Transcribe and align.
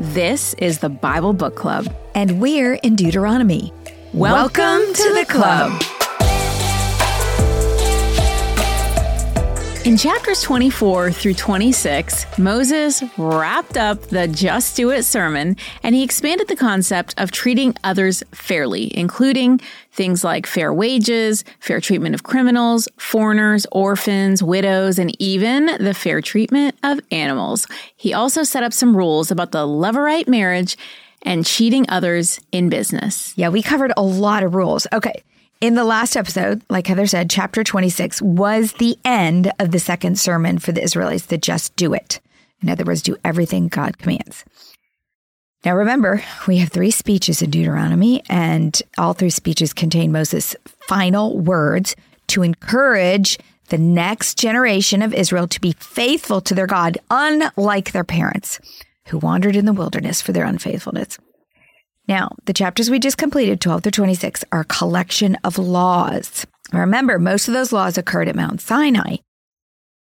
This 0.00 0.54
is 0.54 0.78
the 0.78 0.88
Bible 0.88 1.32
Book 1.32 1.56
Club. 1.56 1.92
And 2.14 2.40
we're 2.40 2.74
in 2.74 2.94
Deuteronomy. 2.94 3.72
Welcome, 4.12 4.62
Welcome 4.62 4.94
to, 4.94 5.02
to 5.02 5.14
the 5.14 5.26
club. 5.28 5.82
In 9.88 9.96
chapters 9.96 10.42
24 10.42 11.12
through 11.12 11.32
26, 11.32 12.38
Moses 12.38 13.02
wrapped 13.16 13.78
up 13.78 14.02
the 14.08 14.28
Just 14.28 14.76
Do 14.76 14.90
It 14.90 15.04
sermon 15.04 15.56
and 15.82 15.94
he 15.94 16.04
expanded 16.04 16.46
the 16.46 16.56
concept 16.56 17.14
of 17.16 17.30
treating 17.30 17.74
others 17.82 18.22
fairly, 18.32 18.94
including 18.94 19.62
things 19.92 20.22
like 20.22 20.46
fair 20.46 20.74
wages, 20.74 21.42
fair 21.58 21.80
treatment 21.80 22.14
of 22.14 22.22
criminals, 22.22 22.86
foreigners, 22.98 23.66
orphans, 23.72 24.42
widows, 24.42 24.98
and 24.98 25.16
even 25.22 25.82
the 25.82 25.94
fair 25.94 26.20
treatment 26.20 26.74
of 26.82 27.00
animals. 27.10 27.66
He 27.96 28.12
also 28.12 28.42
set 28.42 28.62
up 28.62 28.74
some 28.74 28.94
rules 28.94 29.30
about 29.30 29.52
the 29.52 29.66
Levirate 29.66 30.28
marriage 30.28 30.76
and 31.22 31.46
cheating 31.46 31.86
others 31.88 32.40
in 32.52 32.68
business. 32.68 33.32
Yeah, 33.38 33.48
we 33.48 33.62
covered 33.62 33.94
a 33.96 34.02
lot 34.02 34.42
of 34.42 34.54
rules. 34.54 34.86
Okay. 34.92 35.22
In 35.60 35.74
the 35.74 35.82
last 35.82 36.16
episode, 36.16 36.62
like 36.70 36.86
Heather 36.86 37.08
said, 37.08 37.28
chapter 37.28 37.64
26 37.64 38.22
was 38.22 38.74
the 38.74 38.96
end 39.04 39.50
of 39.58 39.72
the 39.72 39.80
second 39.80 40.16
sermon 40.16 40.60
for 40.60 40.70
the 40.70 40.80
Israelites 40.80 41.26
to 41.26 41.36
just 41.36 41.74
do 41.74 41.94
it. 41.94 42.20
In 42.62 42.68
other 42.68 42.84
words, 42.84 43.02
do 43.02 43.16
everything 43.24 43.66
God 43.66 43.98
commands. 43.98 44.44
Now 45.64 45.74
remember, 45.74 46.22
we 46.46 46.58
have 46.58 46.68
three 46.68 46.92
speeches 46.92 47.42
in 47.42 47.50
Deuteronomy, 47.50 48.22
and 48.28 48.80
all 48.98 49.14
three 49.14 49.30
speeches 49.30 49.72
contain 49.72 50.12
Moses' 50.12 50.54
final 50.86 51.36
words 51.36 51.96
to 52.28 52.44
encourage 52.44 53.36
the 53.68 53.78
next 53.78 54.38
generation 54.38 55.02
of 55.02 55.12
Israel 55.12 55.48
to 55.48 55.60
be 55.60 55.72
faithful 55.80 56.40
to 56.42 56.54
their 56.54 56.68
God, 56.68 56.98
unlike 57.10 57.90
their 57.90 58.04
parents 58.04 58.60
who 59.08 59.18
wandered 59.18 59.56
in 59.56 59.64
the 59.64 59.72
wilderness 59.72 60.22
for 60.22 60.30
their 60.30 60.46
unfaithfulness. 60.46 61.18
Now, 62.08 62.34
the 62.46 62.54
chapters 62.54 62.88
we 62.88 62.98
just 62.98 63.18
completed, 63.18 63.60
12 63.60 63.82
through 63.82 63.92
26, 63.92 64.44
are 64.50 64.60
a 64.60 64.64
collection 64.64 65.36
of 65.44 65.58
laws. 65.58 66.46
Remember, 66.72 67.18
most 67.18 67.48
of 67.48 67.54
those 67.54 67.72
laws 67.72 67.98
occurred 67.98 68.28
at 68.28 68.34
Mount 68.34 68.60
Sinai. 68.62 69.16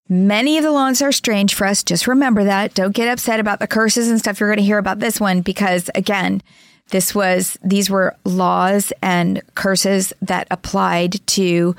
Many 0.08 0.58
of 0.58 0.64
the 0.64 0.72
laws 0.72 1.02
are 1.02 1.12
strange 1.12 1.56
for 1.56 1.66
us. 1.66 1.84
Just 1.84 2.06
remember 2.06 2.44
that. 2.44 2.76
Don't 2.76 2.94
get 2.94 3.08
upset 3.08 3.40
about 3.40 3.60
the 3.60 3.68
curses 3.68 4.08
and 4.08 4.20
stuff 4.20 4.40
you're 4.40 4.50
going 4.50 4.58
to 4.58 4.64
hear 4.64 4.78
about 4.78 5.00
this 5.00 5.20
one 5.20 5.42
because, 5.42 5.90
again, 5.96 6.44
this 6.92 7.16
was, 7.16 7.58
these 7.64 7.90
were 7.90 8.16
laws 8.24 8.94
and 9.02 9.42
curses 9.56 10.14
that 10.22 10.48
applied 10.52 11.26
to 11.28 11.76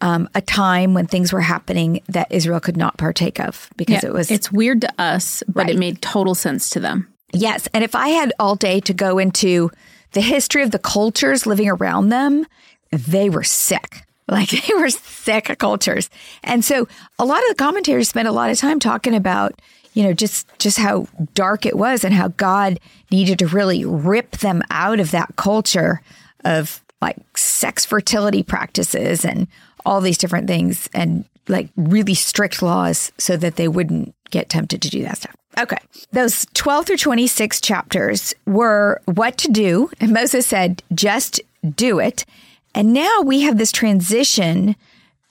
um, 0.00 0.28
a 0.36 0.40
time 0.40 0.94
when 0.94 1.08
things 1.08 1.32
were 1.32 1.40
happening 1.40 2.00
that 2.08 2.30
Israel 2.30 2.60
could 2.60 2.76
not 2.76 2.96
partake 2.96 3.40
of 3.40 3.70
because 3.76 4.04
yeah, 4.04 4.10
it 4.10 4.12
was. 4.12 4.30
It's 4.30 4.52
weird 4.52 4.82
to 4.82 4.92
us, 4.98 5.42
but 5.48 5.66
right. 5.66 5.74
it 5.74 5.78
made 5.78 6.00
total 6.00 6.36
sense 6.36 6.70
to 6.70 6.80
them. 6.80 7.08
Yes. 7.34 7.68
And 7.74 7.84
if 7.84 7.94
I 7.94 8.08
had 8.08 8.32
all 8.38 8.54
day 8.54 8.80
to 8.80 8.94
go 8.94 9.18
into 9.18 9.70
the 10.12 10.20
history 10.20 10.62
of 10.62 10.70
the 10.70 10.78
cultures 10.78 11.46
living 11.46 11.68
around 11.68 12.08
them, 12.08 12.46
they 12.90 13.28
were 13.28 13.44
sick. 13.44 14.02
Like 14.26 14.48
they 14.48 14.72
were 14.72 14.88
sick 14.88 15.54
cultures. 15.58 16.08
And 16.42 16.64
so 16.64 16.88
a 17.18 17.26
lot 17.26 17.42
of 17.42 17.48
the 17.50 17.62
commentators 17.62 18.08
spent 18.08 18.26
a 18.26 18.32
lot 18.32 18.48
of 18.48 18.56
time 18.56 18.80
talking 18.80 19.14
about, 19.14 19.60
you 19.92 20.02
know, 20.02 20.14
just 20.14 20.48
just 20.58 20.78
how 20.78 21.08
dark 21.34 21.66
it 21.66 21.76
was 21.76 22.04
and 22.04 22.14
how 22.14 22.28
God 22.28 22.80
needed 23.10 23.38
to 23.40 23.46
really 23.46 23.84
rip 23.84 24.38
them 24.38 24.62
out 24.70 24.98
of 24.98 25.10
that 25.10 25.36
culture 25.36 26.00
of 26.42 26.82
like 27.02 27.18
sex 27.36 27.84
fertility 27.84 28.42
practices 28.42 29.26
and 29.26 29.46
all 29.84 30.00
these 30.00 30.16
different 30.16 30.48
things 30.48 30.88
and 30.94 31.26
like 31.48 31.68
really 31.76 32.14
strict 32.14 32.62
laws 32.62 33.12
so 33.18 33.36
that 33.36 33.56
they 33.56 33.68
wouldn't 33.68 34.14
get 34.34 34.48
tempted 34.48 34.82
to 34.82 34.90
do 34.90 35.02
that 35.02 35.18
stuff. 35.18 35.34
Okay. 35.58 35.78
Those 36.12 36.46
12 36.54 36.86
through 36.86 36.96
26 36.98 37.60
chapters 37.60 38.34
were 38.46 39.00
what 39.06 39.38
to 39.38 39.48
do. 39.48 39.90
And 40.00 40.12
Moses 40.12 40.46
said, 40.46 40.82
just 40.92 41.40
do 41.76 42.00
it. 42.00 42.26
And 42.74 42.92
now 42.92 43.20
we 43.22 43.42
have 43.42 43.56
this 43.56 43.70
transition 43.70 44.74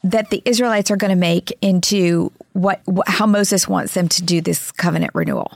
that 0.04 0.30
the 0.30 0.42
Israelites 0.46 0.90
are 0.90 0.96
going 0.96 1.10
to 1.10 1.20
make 1.20 1.52
into 1.62 2.32
what, 2.54 2.82
how 3.08 3.26
Moses 3.26 3.68
wants 3.68 3.94
them 3.94 4.08
to 4.10 4.24
do 4.24 4.40
this 4.42 4.72
covenant 4.72 5.12
renewal. 5.14 5.52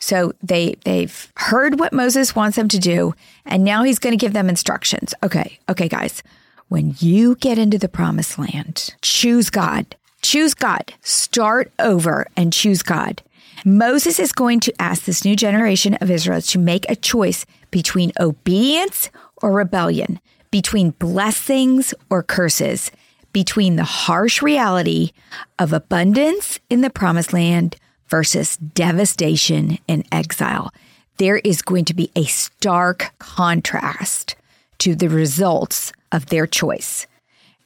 So 0.00 0.32
they 0.42 0.76
they've 0.84 1.32
heard 1.36 1.80
what 1.80 1.92
Moses 1.92 2.34
wants 2.34 2.56
them 2.56 2.68
to 2.68 2.78
do 2.78 3.14
and 3.44 3.64
now 3.64 3.82
he's 3.82 3.98
going 3.98 4.16
to 4.16 4.24
give 4.24 4.32
them 4.32 4.48
instructions. 4.48 5.14
Okay. 5.22 5.58
Okay, 5.68 5.88
guys. 5.88 6.22
When 6.68 6.94
you 6.98 7.34
get 7.36 7.58
into 7.58 7.78
the 7.78 7.88
promised 7.88 8.38
land, 8.38 8.94
choose 9.02 9.50
God. 9.50 9.96
Choose 10.22 10.54
God. 10.54 10.94
Start 11.02 11.72
over 11.78 12.26
and 12.36 12.52
choose 12.52 12.82
God. 12.82 13.22
Moses 13.64 14.18
is 14.18 14.32
going 14.32 14.60
to 14.60 14.82
ask 14.82 15.04
this 15.04 15.24
new 15.24 15.36
generation 15.36 15.94
of 15.94 16.10
Israel 16.10 16.40
to 16.42 16.58
make 16.58 16.88
a 16.88 16.96
choice 16.96 17.44
between 17.70 18.12
obedience 18.20 19.10
or 19.36 19.52
rebellion, 19.52 20.20
between 20.50 20.90
blessings 20.90 21.92
or 22.10 22.22
curses, 22.22 22.90
between 23.32 23.76
the 23.76 23.84
harsh 23.84 24.42
reality 24.42 25.12
of 25.58 25.72
abundance 25.72 26.58
in 26.70 26.80
the 26.80 26.90
promised 26.90 27.32
land 27.32 27.76
versus 28.08 28.56
devastation 28.56 29.78
and 29.88 30.06
exile. 30.10 30.72
There 31.18 31.38
is 31.38 31.62
going 31.62 31.84
to 31.86 31.94
be 31.94 32.10
a 32.14 32.24
stark 32.24 33.12
contrast 33.18 34.36
to 34.78 34.94
the 34.94 35.08
results 35.08 35.92
of 36.12 36.26
their 36.26 36.46
choice. 36.46 37.06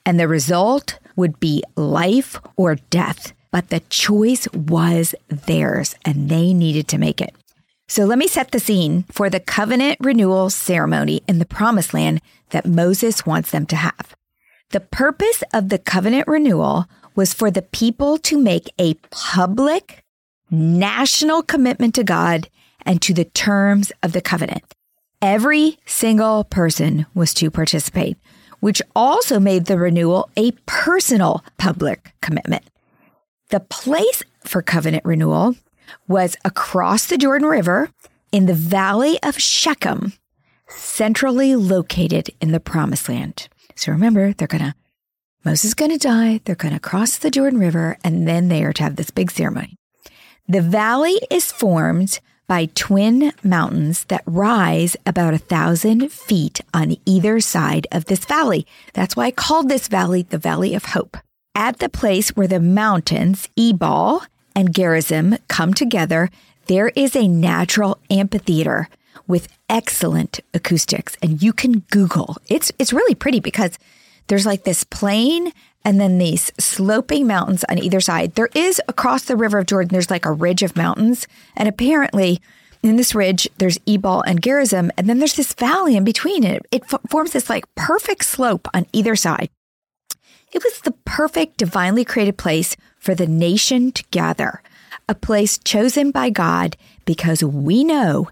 And 0.04 0.18
the 0.18 0.26
result 0.26 0.98
would 1.16 1.38
be 1.40 1.62
life 1.76 2.40
or 2.56 2.76
death 2.90 3.32
but 3.52 3.68
the 3.68 3.80
choice 3.80 4.48
was 4.52 5.14
theirs 5.28 5.94
and 6.04 6.28
they 6.28 6.52
needed 6.52 6.88
to 6.88 6.98
make 6.98 7.20
it. 7.20 7.34
So 7.86 8.04
let 8.04 8.18
me 8.18 8.26
set 8.26 8.50
the 8.50 8.58
scene 8.58 9.04
for 9.12 9.28
the 9.28 9.38
covenant 9.38 9.98
renewal 10.00 10.48
ceremony 10.48 11.22
in 11.28 11.38
the 11.38 11.44
promised 11.44 11.92
land 11.92 12.22
that 12.50 12.66
Moses 12.66 13.26
wants 13.26 13.50
them 13.50 13.66
to 13.66 13.76
have. 13.76 14.16
The 14.70 14.80
purpose 14.80 15.44
of 15.52 15.68
the 15.68 15.78
covenant 15.78 16.26
renewal 16.26 16.86
was 17.14 17.34
for 17.34 17.50
the 17.50 17.60
people 17.60 18.16
to 18.18 18.38
make 18.38 18.72
a 18.78 18.94
public 19.10 20.02
national 20.50 21.42
commitment 21.42 21.94
to 21.96 22.04
God 22.04 22.48
and 22.86 23.02
to 23.02 23.12
the 23.12 23.26
terms 23.26 23.92
of 24.02 24.12
the 24.12 24.22
covenant. 24.22 24.64
Every 25.20 25.78
single 25.84 26.44
person 26.44 27.04
was 27.14 27.34
to 27.34 27.50
participate, 27.50 28.16
which 28.62 28.80
also 28.94 29.40
made 29.40 29.64
the 29.64 29.76
renewal 29.76 30.30
a 30.36 30.52
personal 30.66 31.44
public 31.58 32.14
commitment. 32.20 32.62
The 33.50 33.58
place 33.58 34.22
for 34.44 34.62
covenant 34.62 35.04
renewal 35.04 35.56
was 36.06 36.36
across 36.44 37.06
the 37.06 37.18
Jordan 37.18 37.48
River 37.48 37.90
in 38.30 38.46
the 38.46 38.54
valley 38.54 39.20
of 39.24 39.36
Shechem, 39.36 40.12
centrally 40.68 41.56
located 41.56 42.30
in 42.40 42.52
the 42.52 42.60
promised 42.60 43.08
land. 43.08 43.48
So 43.74 43.90
remember, 43.90 44.32
they're 44.32 44.46
going 44.46 44.62
to, 44.62 44.74
Moses 45.44 45.64
is 45.64 45.74
going 45.74 45.90
to 45.90 45.98
die. 45.98 46.40
They're 46.44 46.54
going 46.54 46.72
to 46.72 46.78
cross 46.78 47.18
the 47.18 47.32
Jordan 47.32 47.58
River 47.58 47.98
and 48.04 48.28
then 48.28 48.46
they 48.46 48.62
are 48.62 48.72
to 48.74 48.82
have 48.84 48.94
this 48.94 49.10
big 49.10 49.32
ceremony. 49.32 49.74
The 50.46 50.62
valley 50.62 51.18
is 51.32 51.50
formed 51.50 52.20
by 52.52 52.66
twin 52.74 53.32
mountains 53.42 54.04
that 54.08 54.22
rise 54.26 54.94
about 55.06 55.32
a 55.32 55.38
thousand 55.38 56.12
feet 56.12 56.60
on 56.74 56.94
either 57.06 57.40
side 57.40 57.86
of 57.90 58.04
this 58.04 58.26
valley. 58.26 58.66
That's 58.92 59.16
why 59.16 59.24
I 59.24 59.30
called 59.30 59.70
this 59.70 59.88
valley 59.88 60.24
the 60.24 60.36
Valley 60.36 60.74
of 60.74 60.84
Hope. 60.84 61.16
At 61.54 61.78
the 61.78 61.88
place 61.88 62.36
where 62.36 62.46
the 62.46 62.60
mountains, 62.60 63.48
Ebal 63.56 64.24
and 64.54 64.74
Gerizim, 64.74 65.38
come 65.48 65.72
together, 65.72 66.28
there 66.66 66.88
is 66.88 67.16
a 67.16 67.26
natural 67.26 67.96
amphitheater 68.10 68.90
with 69.26 69.48
excellent 69.70 70.40
acoustics. 70.52 71.16
And 71.22 71.42
you 71.42 71.54
can 71.54 71.78
Google. 71.90 72.36
It's 72.50 72.70
it's 72.78 72.92
really 72.92 73.14
pretty 73.14 73.40
because 73.40 73.78
there's 74.26 74.44
like 74.44 74.64
this 74.64 74.84
plain 74.84 75.52
and 75.84 76.00
then 76.00 76.18
these 76.18 76.52
sloping 76.58 77.26
mountains 77.26 77.64
on 77.68 77.78
either 77.78 78.00
side. 78.00 78.34
There 78.34 78.50
is 78.54 78.80
across 78.88 79.24
the 79.24 79.36
river 79.36 79.58
of 79.58 79.66
Jordan, 79.66 79.90
there's 79.92 80.10
like 80.10 80.26
a 80.26 80.32
ridge 80.32 80.62
of 80.62 80.76
mountains. 80.76 81.26
And 81.56 81.68
apparently 81.68 82.40
in 82.82 82.96
this 82.96 83.14
ridge, 83.14 83.48
there's 83.58 83.78
Ebal 83.86 84.22
and 84.22 84.42
Gerizim, 84.42 84.90
and 84.96 85.08
then 85.08 85.18
there's 85.18 85.36
this 85.36 85.54
valley 85.54 85.96
in 85.96 86.04
between 86.04 86.42
it. 86.42 86.66
It 86.72 86.84
forms 87.08 87.32
this 87.32 87.48
like 87.48 87.72
perfect 87.74 88.24
slope 88.24 88.66
on 88.74 88.86
either 88.92 89.14
side. 89.14 89.50
It 90.52 90.62
was 90.64 90.80
the 90.80 90.94
perfect 91.04 91.58
divinely 91.58 92.04
created 92.04 92.36
place 92.36 92.76
for 92.98 93.14
the 93.14 93.26
nation 93.26 93.92
to 93.92 94.04
gather, 94.10 94.62
a 95.08 95.14
place 95.14 95.58
chosen 95.58 96.10
by 96.10 96.30
God 96.30 96.76
because 97.04 97.42
we 97.42 97.84
know 97.84 98.28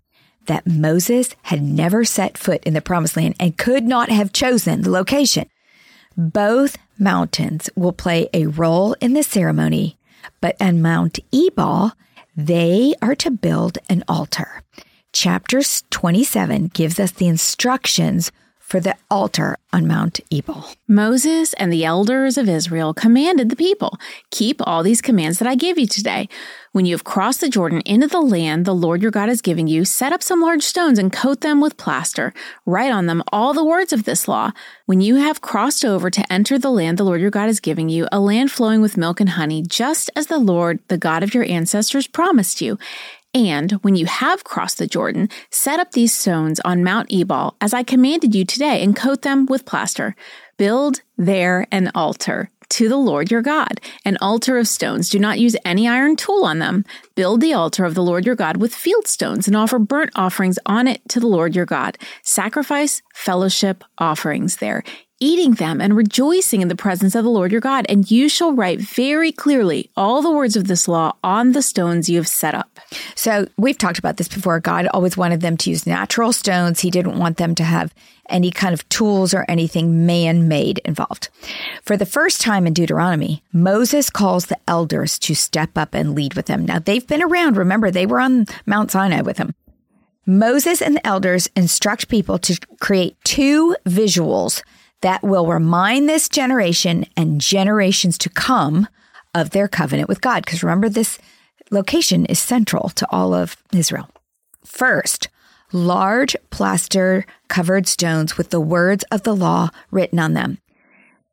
that 0.47 0.67
Moses 0.67 1.35
had 1.43 1.63
never 1.63 2.05
set 2.05 2.37
foot 2.37 2.63
in 2.65 2.75
the 2.75 2.81
promised 2.81 3.17
land 3.17 3.37
and 3.39 3.57
could 3.57 3.85
not 3.85 4.09
have 4.11 4.33
chosen 4.33 4.83
the 4.83 4.91
location. 4.91 5.49
Both 6.17 6.77
mountains 6.99 7.71
will 7.77 7.93
play 7.93 8.29
a 8.33 8.47
role 8.47 8.95
in 9.01 9.15
the 9.15 9.23
ceremony, 9.23 9.97
but 10.41 10.57
on 10.61 10.83
Mount 10.83 11.19
Ebal, 11.33 11.93
they 12.37 12.95
are 13.01 13.15
to 13.17 13.31
build 13.31 13.79
an 13.89 14.05
altar. 14.09 14.63
Chapter 15.13 15.61
27 15.91 16.69
gives 16.69 17.01
us 17.01 17.13
the 17.13 17.29
instructions 17.29 18.33
for 18.71 18.79
the 18.79 18.95
altar 19.11 19.59
on 19.73 19.87
Mount 19.87 20.21
Ebal. 20.31 20.65
Moses 20.87 21.53
and 21.55 21.73
the 21.73 21.85
elders 21.85 22.39
of 22.39 22.49
Israel 22.49 22.95
commanded 22.95 23.51
the 23.51 23.57
people 23.57 23.99
Keep 24.31 24.61
all 24.65 24.85
these 24.85 25.03
commands 25.03 25.41
that 25.41 25.49
I 25.49 25.57
give 25.57 25.77
you 25.77 25.89
today. 25.89 26.29
When 26.73 26.87
you 26.87 26.95
have 26.95 27.03
crossed 27.03 27.41
the 27.41 27.49
Jordan 27.49 27.83
into 27.85 28.07
the 28.07 28.21
land 28.21 28.65
the 28.65 28.75
Lord 28.75 29.03
your 29.03 29.11
God 29.11 29.29
is 29.29 29.43
giving 29.43 29.67
you, 29.67 29.85
set 29.85 30.13
up 30.13 30.23
some 30.23 30.41
large 30.41 30.63
stones 30.63 31.01
and 31.01 31.13
coat 31.13 31.41
them 31.41 31.61
with 31.61 31.77
plaster. 31.77 32.33
Write 32.65 32.93
on 32.93 33.07
them 33.07 33.25
all 33.33 33.53
the 33.53 33.65
words 33.65 33.93
of 33.93 34.05
this 34.05 34.29
law. 34.29 34.53
When 34.87 35.01
you 35.01 35.17
have 35.17 35.41
crossed 35.41 35.85
over 35.85 36.09
to 36.09 36.33
enter 36.33 36.57
the 36.57 36.71
land 36.71 36.97
the 36.97 37.05
Lord 37.05 37.21
your 37.21 37.31
God 37.31 37.49
is 37.49 37.59
giving 37.59 37.89
you, 37.89 38.07
a 38.13 38.21
land 38.21 38.53
flowing 38.53 38.81
with 38.81 38.97
milk 38.97 39.21
and 39.21 39.31
honey, 39.31 39.63
just 39.63 40.11
as 40.15 40.29
the 40.29 40.39
Lord, 40.39 40.79
the 40.87 40.99
God 40.99 41.25
of 41.25 41.35
your 41.35 41.45
ancestors, 41.45 42.07
promised 42.07 42.61
you. 42.61 42.79
And 43.33 43.73
when 43.83 43.95
you 43.95 44.07
have 44.07 44.45
crossed 44.45 44.79
the 44.79 44.87
Jordan, 44.87 45.29
set 45.51 45.79
up 45.79 45.93
these 45.93 46.13
stones 46.13 46.59
on 46.61 46.83
Mount 46.83 47.13
Ebal, 47.13 47.57
as 47.61 47.73
I 47.73 47.83
commanded 47.83 48.35
you 48.35 48.45
today, 48.45 48.83
and 48.83 48.97
coat 48.97 49.23
them 49.23 49.47
with 49.47 49.67
plaster. 49.67 50.17
Build 50.57 51.03
there 51.17 51.67
an 51.71 51.93
altar 51.95 52.51
to 52.71 52.89
the 52.89 52.97
Lord 52.97 53.31
your 53.31 53.43
God, 53.43 53.81
an 54.05 54.17
altar 54.21 54.59
of 54.59 54.67
stones. 54.69 55.11
Do 55.11 55.19
not 55.19 55.39
use 55.39 55.57
any 55.65 55.89
iron 55.89 56.17
tool 56.17 56.45
on 56.45 56.59
them. 56.59 56.85
Build 57.15 57.41
the 57.41 57.53
altar 57.53 57.85
of 57.85 57.95
the 57.95 58.03
Lord 58.03 58.25
your 58.25 58.37
God 58.37 58.57
with 58.57 58.75
field 58.75 59.07
stones 59.07 59.47
and 59.47 59.57
offer 59.57 59.79
burnt 59.79 60.11
offerings 60.15 60.59
on 60.67 60.87
it 60.87 61.01
to 61.09 61.21
the 61.21 61.27
Lord 61.27 61.55
your 61.55 61.67
God. 61.67 61.99
Sacrifice 62.23 63.03
fellowship 63.15 63.85
offerings 63.99 64.57
there 64.57 64.83
eating 65.21 65.53
them 65.55 65.81
and 65.81 65.95
rejoicing 65.95 66.63
in 66.63 66.69
the 66.69 66.75
presence 66.75 67.15
of 67.15 67.25
the 67.25 67.31
Lord 67.31 67.53
your 67.53 67.61
God. 67.61 67.87
And 67.89 68.11
you 68.11 68.29
shall 68.29 68.53
write 68.53 68.81
very 68.81 69.31
clearly 69.31 69.91
all 69.97 70.23
the 70.23 70.31
words 70.31 70.57
of 70.57 70.67
this 70.67 70.89
law 70.89 71.13
on 71.23 71.53
the 71.53 71.63
stones 71.63 72.09
you 72.09 72.17
have 72.17 72.27
set 72.27 72.55
up. 72.55 72.81
So 73.15 73.47
we've 73.57 73.79
talked 73.79 73.99
about 73.99 74.17
this 74.17 74.29
before. 74.29 74.59
God 74.61 74.87
always 74.89 75.17
wanted 75.17 75.43
them 75.43 75.57
to 75.59 75.71
use 75.71 75.87
natural 75.87 76.33
stones. 76.33 76.81
He 76.81 76.91
didn't 76.91 77.19
want 77.19 77.37
them 77.37 77.55
to 77.57 77.65
have 77.65 77.95
any 78.31 78.51
kind 78.51 78.73
of 78.73 78.89
tools 78.89 79.35
or 79.35 79.45
anything 79.49 80.07
man 80.07 80.49
made 80.49 80.79
involved. 80.85 81.29
For 81.83 81.97
the 81.97 82.07
first 82.07 82.41
time 82.41 82.67
in 82.67 82.73
Deuteronomy, 82.73 83.43
Moses 83.53 84.09
calls 84.09 84.47
the 84.47 84.59
elders 84.67 85.19
to 85.21 85.35
step 85.35 85.77
up 85.77 85.95
and 85.95 86.15
lead 86.15 86.35
with 86.35 86.47
them. 86.47 86.65
Now 86.65 86.79
they've 86.79 87.07
been 87.07 87.23
around. 87.23 87.57
Remember, 87.57 87.91
they 87.91 88.07
were 88.07 88.21
on 88.21 88.47
Mount 88.67 88.91
Sinai 88.91 89.21
with 89.21 89.39
him. 89.39 89.55
Moses 90.27 90.81
and 90.81 90.97
the 90.97 91.07
elders 91.07 91.49
instruct 91.57 92.09
people 92.09 92.39
to 92.39 92.59
create 92.79 93.17
two 93.25 93.75
visuals 93.85 94.63
that 95.01 95.23
will 95.23 95.47
remind 95.47 96.09
this 96.09 96.29
generation 96.29 97.07
and 97.17 97.41
generations 97.41 98.19
to 98.19 98.29
come 98.29 98.89
of 99.35 99.51
their 99.51 99.69
covenant 99.69 100.09
with 100.09 100.21
God. 100.21 100.45
Because 100.45 100.63
remember, 100.63 100.89
this 100.89 101.19
location 101.71 102.27
is 102.27 102.39
central 102.39 102.89
to 102.91 103.07
all 103.11 103.33
of 103.33 103.57
Israel. 103.73 104.09
First, 104.65 105.29
large 105.73 106.37
plaster 106.51 107.25
covered 107.49 107.87
stones 107.87 108.37
with 108.37 108.51
the 108.51 108.61
words 108.61 109.05
of 109.11 109.23
the 109.23 109.35
law 109.35 109.71
written 109.91 110.19
on 110.19 110.35
them. 110.35 110.59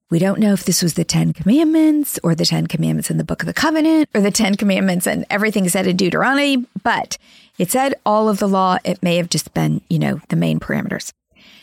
We 0.09 0.19
don't 0.19 0.39
know 0.39 0.53
if 0.53 0.63
this 0.63 0.81
was 0.81 0.93
the 0.93 1.03
Ten 1.03 1.33
Commandments 1.33 2.17
or 2.23 2.33
the 2.33 2.45
Ten 2.45 2.67
Commandments 2.67 3.11
in 3.11 3.17
the 3.17 3.25
Book 3.25 3.41
of 3.41 3.47
the 3.47 3.53
Covenant 3.53 4.07
or 4.15 4.21
the 4.21 4.31
Ten 4.31 4.55
Commandments 4.55 5.05
and 5.05 5.25
everything 5.29 5.67
said 5.67 5.85
in 5.85 5.97
Deuteronomy, 5.97 6.65
but 6.81 7.17
it 7.57 7.69
said 7.71 7.93
all 8.05 8.29
of 8.29 8.39
the 8.39 8.47
law. 8.47 8.77
It 8.85 9.03
may 9.03 9.17
have 9.17 9.29
just 9.29 9.53
been, 9.53 9.81
you 9.89 9.99
know, 9.99 10.21
the 10.29 10.37
main 10.37 10.61
parameters. 10.61 11.11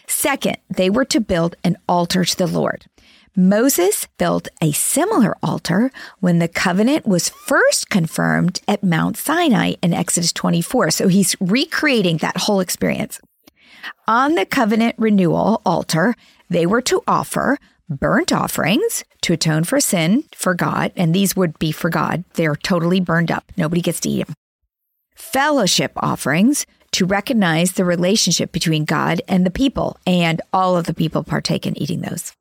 Second, 0.07 0.57
they 0.69 0.91
were 0.91 1.05
to 1.07 1.21
build 1.21 1.57
an 1.65 1.77
altar 1.89 2.25
to 2.25 2.37
the 2.37 2.47
Lord. 2.47 2.87
Moses 3.37 4.07
built 4.17 4.47
a 4.63 4.71
similar 4.71 5.37
altar 5.43 5.91
when 6.21 6.39
the 6.39 6.47
covenant 6.47 7.05
was 7.05 7.29
first 7.29 7.91
confirmed 7.91 8.61
at 8.69 8.85
Mount 8.85 9.17
Sinai 9.17 9.75
in 9.83 9.93
Exodus 9.93 10.33
24. 10.33 10.93
So 10.93 11.09
he's 11.09 11.35
recreating 11.41 12.19
that 12.19 12.37
whole 12.37 12.61
experience. 12.61 13.21
On 14.07 14.37
the 14.37 14.47
covenant 14.47 14.95
renewal 14.99 15.61
altar, 15.67 16.15
they 16.49 16.65
were 16.65 16.83
to 16.83 17.03
offer 17.09 17.59
burnt 17.89 18.33
offerings 18.33 19.05
to 19.23 19.33
atone 19.33 19.65
for 19.65 19.81
sin 19.81 20.25
for 20.35 20.55
God, 20.55 20.93
and 20.97 21.13
these 21.13 21.35
would 21.35 21.59
be 21.59 21.73
for 21.73 21.91
God. 21.91 22.25
They're 22.35 22.57
totally 22.57 23.01
burned 23.01 23.31
up. 23.31 23.51
Nobody 23.57 23.81
gets 23.81 24.01
to 24.01 24.09
eat 24.09 24.27
them. 24.27 24.35
Fellowship 25.15 25.93
offerings 25.97 26.67
to 26.95 27.07
recognize 27.07 27.73
the 27.73 27.85
relationship 27.85 28.53
between 28.53 28.85
God 28.85 29.21
and 29.27 29.45
the 29.45 29.51
people, 29.51 29.99
and 30.07 30.41
all 30.53 30.77
of 30.77 30.87
the 30.87 30.95
people 30.95 31.25
partake 31.25 31.67
in 31.67 31.77
eating 31.77 32.03
those. 32.03 32.33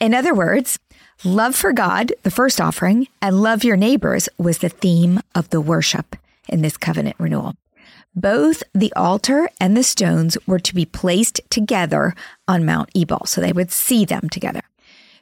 In 0.00 0.14
other 0.14 0.34
words, 0.34 0.80
love 1.22 1.54
for 1.54 1.72
God, 1.72 2.12
the 2.24 2.30
first 2.32 2.60
offering, 2.60 3.06
and 3.22 3.40
love 3.40 3.62
your 3.62 3.76
neighbors 3.76 4.28
was 4.36 4.58
the 4.58 4.68
theme 4.68 5.20
of 5.36 5.50
the 5.50 5.60
worship 5.60 6.16
in 6.48 6.60
this 6.60 6.76
covenant 6.76 7.14
renewal. 7.20 7.54
Both 8.16 8.64
the 8.72 8.92
altar 8.94 9.48
and 9.60 9.76
the 9.76 9.84
stones 9.84 10.36
were 10.44 10.58
to 10.58 10.74
be 10.74 10.86
placed 10.86 11.40
together 11.48 12.16
on 12.48 12.64
Mount 12.64 12.90
Ebal, 12.96 13.26
so 13.26 13.40
they 13.40 13.52
would 13.52 13.70
see 13.70 14.04
them 14.04 14.28
together. 14.28 14.62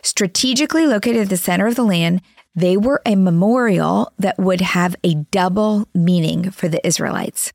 Strategically 0.03 0.87
located 0.87 1.25
at 1.25 1.29
the 1.29 1.37
center 1.37 1.67
of 1.67 1.75
the 1.75 1.85
land, 1.85 2.23
they 2.55 2.79
were 2.79 3.03
a 3.05 3.17
memorial 3.17 4.15
that 4.19 4.39
would 4.39 4.63
have 4.63 4.97
a 5.05 5.15
double 5.31 5.89
meaning 5.95 6.51
for 6.51 6.69
the 6.69 6.87
Israelites 6.87 7.53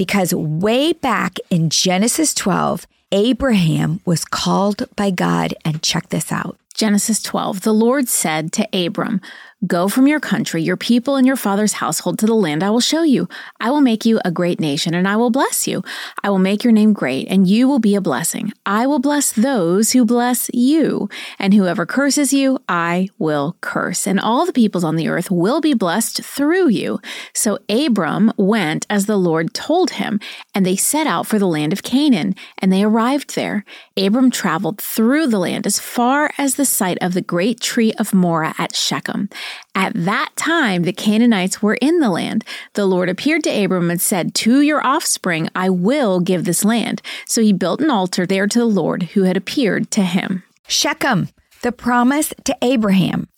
because 0.00 0.32
way 0.32 0.94
back 0.94 1.36
in 1.50 1.68
Genesis 1.68 2.32
12, 2.32 2.86
Abraham 3.12 4.00
was 4.06 4.24
called 4.24 4.88
by 4.96 5.10
God. 5.10 5.52
And 5.62 5.82
check 5.82 6.08
this 6.08 6.32
out 6.32 6.56
Genesis 6.72 7.22
12, 7.22 7.60
the 7.60 7.74
Lord 7.74 8.08
said 8.08 8.50
to 8.54 8.66
Abram, 8.72 9.20
Go 9.66 9.88
from 9.88 10.06
your 10.06 10.20
country, 10.20 10.62
your 10.62 10.78
people, 10.78 11.16
and 11.16 11.26
your 11.26 11.36
father's 11.36 11.74
household 11.74 12.18
to 12.18 12.26
the 12.26 12.34
land 12.34 12.62
I 12.62 12.70
will 12.70 12.80
show 12.80 13.02
you. 13.02 13.28
I 13.60 13.70
will 13.70 13.82
make 13.82 14.06
you 14.06 14.18
a 14.24 14.30
great 14.30 14.58
nation, 14.58 14.94
and 14.94 15.06
I 15.06 15.16
will 15.16 15.28
bless 15.28 15.68
you. 15.68 15.84
I 16.22 16.30
will 16.30 16.38
make 16.38 16.64
your 16.64 16.72
name 16.72 16.94
great, 16.94 17.28
and 17.28 17.46
you 17.46 17.68
will 17.68 17.78
be 17.78 17.94
a 17.94 18.00
blessing. 18.00 18.54
I 18.64 18.86
will 18.86 19.00
bless 19.00 19.32
those 19.32 19.92
who 19.92 20.06
bless 20.06 20.48
you, 20.54 21.10
and 21.38 21.52
whoever 21.52 21.84
curses 21.84 22.32
you, 22.32 22.58
I 22.70 23.10
will 23.18 23.54
curse. 23.60 24.06
And 24.06 24.18
all 24.18 24.46
the 24.46 24.54
peoples 24.54 24.82
on 24.82 24.96
the 24.96 25.08
earth 25.08 25.30
will 25.30 25.60
be 25.60 25.74
blessed 25.74 26.22
through 26.22 26.68
you. 26.68 26.98
So 27.34 27.58
Abram 27.68 28.32
went 28.38 28.86
as 28.88 29.04
the 29.04 29.18
Lord 29.18 29.52
told 29.52 29.90
him, 29.90 30.20
and 30.54 30.64
they 30.64 30.76
set 30.76 31.06
out 31.06 31.26
for 31.26 31.38
the 31.38 31.46
land 31.46 31.74
of 31.74 31.82
Canaan, 31.82 32.34
and 32.56 32.72
they 32.72 32.82
arrived 32.82 33.34
there. 33.34 33.66
Abram 34.00 34.30
traveled 34.30 34.80
through 34.80 35.26
the 35.26 35.38
land 35.38 35.66
as 35.66 35.78
far 35.78 36.30
as 36.38 36.54
the 36.54 36.64
site 36.64 36.98
of 37.00 37.14
the 37.14 37.20
great 37.20 37.60
tree 37.60 37.92
of 37.94 38.14
Moreh 38.14 38.54
at 38.58 38.74
Shechem. 38.74 39.28
At 39.74 39.92
that 39.94 40.30
time, 40.36 40.82
the 40.82 40.92
Canaanites 40.92 41.60
were 41.60 41.74
in 41.74 42.00
the 42.00 42.10
land. 42.10 42.44
The 42.74 42.86
Lord 42.86 43.08
appeared 43.08 43.44
to 43.44 43.50
Abram 43.50 43.90
and 43.90 44.00
said, 44.00 44.34
To 44.36 44.60
your 44.60 44.84
offspring 44.84 45.48
I 45.54 45.68
will 45.70 46.20
give 46.20 46.44
this 46.44 46.64
land. 46.64 47.02
So 47.26 47.42
he 47.42 47.52
built 47.52 47.80
an 47.80 47.90
altar 47.90 48.26
there 48.26 48.46
to 48.46 48.58
the 48.58 48.64
Lord 48.64 49.02
who 49.14 49.24
had 49.24 49.36
appeared 49.36 49.90
to 49.92 50.02
him. 50.02 50.42
Shechem, 50.66 51.28
the 51.62 51.72
promise 51.72 52.32
to 52.44 52.56
Abraham, 52.62 53.28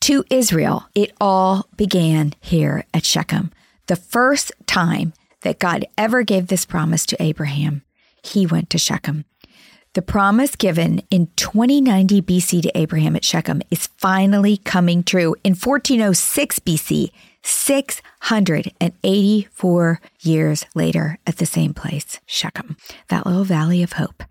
to 0.00 0.24
Israel, 0.30 0.86
it 0.94 1.12
all 1.20 1.66
began 1.76 2.34
here 2.40 2.84
at 2.92 3.04
Shechem. 3.04 3.50
The 3.86 3.96
first 3.96 4.52
time 4.66 5.12
that 5.40 5.58
God 5.58 5.86
ever 5.96 6.22
gave 6.22 6.46
this 6.46 6.64
promise 6.64 7.04
to 7.06 7.22
Abraham, 7.22 7.82
he 8.22 8.46
went 8.46 8.70
to 8.70 8.78
Shechem. 8.78 9.24
The 9.94 10.02
promise 10.02 10.56
given 10.56 11.02
in 11.08 11.28
2090 11.36 12.20
BC 12.22 12.62
to 12.62 12.76
Abraham 12.76 13.14
at 13.14 13.24
Shechem 13.24 13.62
is 13.70 13.86
finally 13.96 14.56
coming 14.56 15.04
true 15.04 15.36
in 15.44 15.54
1406 15.54 16.58
BC, 16.58 17.12
684 17.42 20.00
years 20.20 20.66
later 20.74 21.18
at 21.28 21.36
the 21.36 21.46
same 21.46 21.74
place, 21.74 22.18
Shechem, 22.26 22.76
that 23.06 23.24
little 23.24 23.44
valley 23.44 23.84
of 23.84 23.92
hope. 23.92 24.24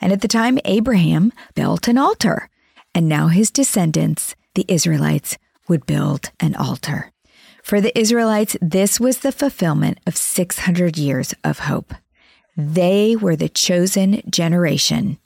And 0.00 0.12
at 0.12 0.20
the 0.20 0.26
time, 0.26 0.58
Abraham 0.64 1.32
built 1.54 1.86
an 1.86 1.96
altar, 1.96 2.50
and 2.92 3.08
now 3.08 3.28
his 3.28 3.52
descendants, 3.52 4.34
the 4.56 4.64
Israelites, 4.66 5.38
would 5.68 5.86
build 5.86 6.32
an 6.40 6.56
altar. 6.56 7.12
For 7.62 7.80
the 7.80 7.96
Israelites, 7.96 8.56
this 8.60 8.98
was 8.98 9.18
the 9.18 9.30
fulfillment 9.30 9.98
of 10.08 10.16
600 10.16 10.98
years 10.98 11.36
of 11.44 11.60
hope. 11.60 11.94
They 12.56 13.16
were 13.16 13.36
the 13.36 13.48
chosen 13.48 14.22
generation 14.30 15.18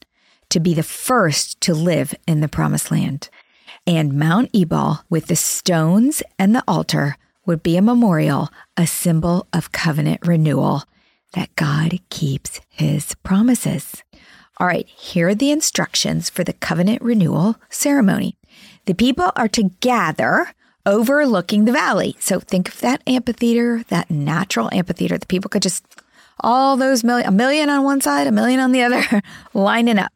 to 0.51 0.61
be 0.61 0.75
the 0.75 0.83
first 0.83 1.61
to 1.63 1.75
live 1.75 2.15
in 2.27 2.41
the 2.41 2.49
promised 2.49 2.91
land. 2.91 3.29
And 3.87 4.19
Mount 4.19 4.51
Ebal, 4.55 5.05
with 5.11 5.27
the 5.27 5.37
stones 5.37 6.23
and 6.39 6.55
the 6.55 6.65
altar, 6.67 7.17
would 7.47 7.63
be 7.63 7.77
a 7.77 7.83
memorial, 7.83 8.51
a 8.77 8.87
symbol 8.87 9.47
of 9.53 9.73
covenant 9.73 10.27
renewal 10.27 10.85
that 11.35 11.55
God 11.57 11.99
keeps 12.11 12.61
his 12.69 13.15
promises. 13.17 14.03
All 14.59 14.67
right, 14.67 14.89
here 14.89 15.29
are 15.29 15.35
the 15.35 15.51
instructions 15.51 16.29
for 16.29 16.45
the 16.45 16.53
covenant 16.53 17.01
renewal 17.01 17.57
ceremony. 17.71 18.37
The 18.87 18.95
people 18.95 19.33
are 19.37 19.49
to 19.49 19.71
gather 19.81 20.53
overlooking 20.85 21.65
the 21.65 21.73
valley. 21.73 22.17
So 22.19 22.41
think 22.41 22.69
of 22.69 22.81
that 22.81 23.03
amphitheater, 23.07 23.85
that 23.89 24.11
natural 24.11 24.71
amphitheater. 24.73 25.19
The 25.19 25.27
people 25.27 25.49
could 25.49 25.63
just 25.63 25.85
all 26.41 26.77
those 26.77 27.05
million, 27.05 27.29
a 27.29 27.33
million 27.33 27.71
on 27.71 27.85
one 27.85 28.01
side, 28.01 28.27
a 28.27 28.33
million 28.33 28.61
on 28.61 28.73
the 28.73 28.83
other, 28.83 29.23
lining 29.55 29.99
up. 29.99 30.13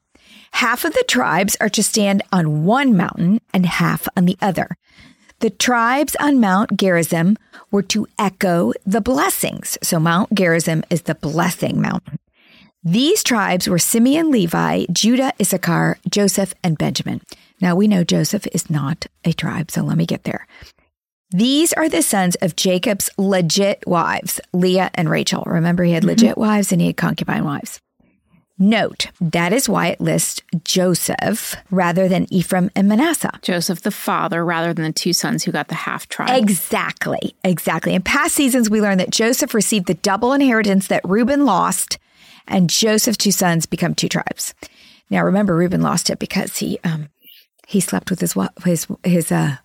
Half 0.53 0.85
of 0.85 0.93
the 0.93 1.05
tribes 1.09 1.57
are 1.61 1.71
to 1.71 1.83
stand 1.83 2.23
on 2.31 2.65
one 2.65 2.97
mountain 2.97 3.41
and 3.55 3.65
half 3.67 4.07
on 4.17 4.27
the 4.27 4.37
other. 4.43 4.77
The 5.41 5.51
tribes 5.51 6.15
on 6.21 6.41
Mount 6.41 6.77
Gerizim 6.77 7.37
were 7.71 7.83
to 7.85 8.07
echo 8.19 8.73
the 8.87 9.01
blessings. 9.01 9.77
So 9.83 9.99
Mount 9.99 10.33
Gerizim 10.35 10.85
is 10.89 11.03
the 11.03 11.17
blessing 11.17 11.81
mountain. 11.81 12.19
These 12.85 13.23
tribes 13.25 13.69
were 13.69 13.79
Simeon, 13.79 14.31
Levi, 14.31 14.87
Judah, 14.93 15.33
Issachar, 15.41 15.99
Joseph, 16.09 16.53
and 16.63 16.77
Benjamin. 16.77 17.21
Now 17.61 17.75
we 17.75 17.89
know 17.89 18.05
Joseph 18.05 18.47
is 18.53 18.69
not 18.69 19.07
a 19.25 19.33
tribe, 19.33 19.71
so 19.71 19.83
let 19.83 19.97
me 19.97 20.05
get 20.05 20.25
there. 20.25 20.47
These 21.33 21.73
are 21.73 21.89
the 21.89 22.03
sons 22.03 22.37
of 22.37 22.57
Jacob's 22.57 23.09
legit 23.17 23.83
wives, 23.87 24.41
Leah 24.53 24.91
and 24.95 25.09
Rachel. 25.09 25.45
Remember, 25.47 25.83
he 25.83 25.93
had 25.93 26.05
legit 26.05 26.37
wives 26.37 26.73
and 26.73 26.81
he 26.81 26.89
had 26.89 26.97
concubine 26.97 27.45
wives. 27.45 27.81
Note, 28.59 29.09
that 29.21 29.53
is 29.53 29.69
why 29.69 29.89
it 29.89 30.01
lists 30.01 30.43
Joseph 30.63 31.57
rather 31.71 32.07
than 32.07 32.33
Ephraim 32.33 32.71
and 32.77 32.87
Manasseh. 32.87 33.39
Joseph 33.43 33.81
the 33.81 33.91
father 33.91 34.45
rather 34.45 34.75
than 34.75 34.85
the 34.85 34.93
two 34.93 35.13
sons 35.13 35.43
who 35.43 35.53
got 35.53 35.69
the 35.69 35.75
half 35.75 36.07
tribe. 36.07 36.41
Exactly, 36.41 37.35
exactly. 37.43 37.95
In 37.95 38.03
past 38.03 38.35
seasons, 38.35 38.69
we 38.69 38.81
learned 38.81 39.01
that 39.01 39.11
Joseph 39.11 39.55
received 39.55 39.87
the 39.87 39.95
double 39.95 40.33
inheritance 40.33 40.87
that 40.89 41.01
Reuben 41.05 41.45
lost, 41.45 41.99
and 42.47 42.71
Joseph's 42.71 43.17
two 43.17 43.33
sons 43.33 43.67
become 43.67 43.95
two 43.95 44.09
tribes. 44.09 44.55
Now, 45.11 45.25
remember, 45.25 45.57
Reuben 45.57 45.83
lost 45.83 46.11
it 46.11 46.19
because 46.19 46.59
he 46.59 46.79
um, 46.85 47.09
he 47.67 47.81
slept 47.81 48.11
with 48.11 48.21
his 48.21 48.37
his 48.65 48.87
his 49.03 49.33
uh, 49.33 49.57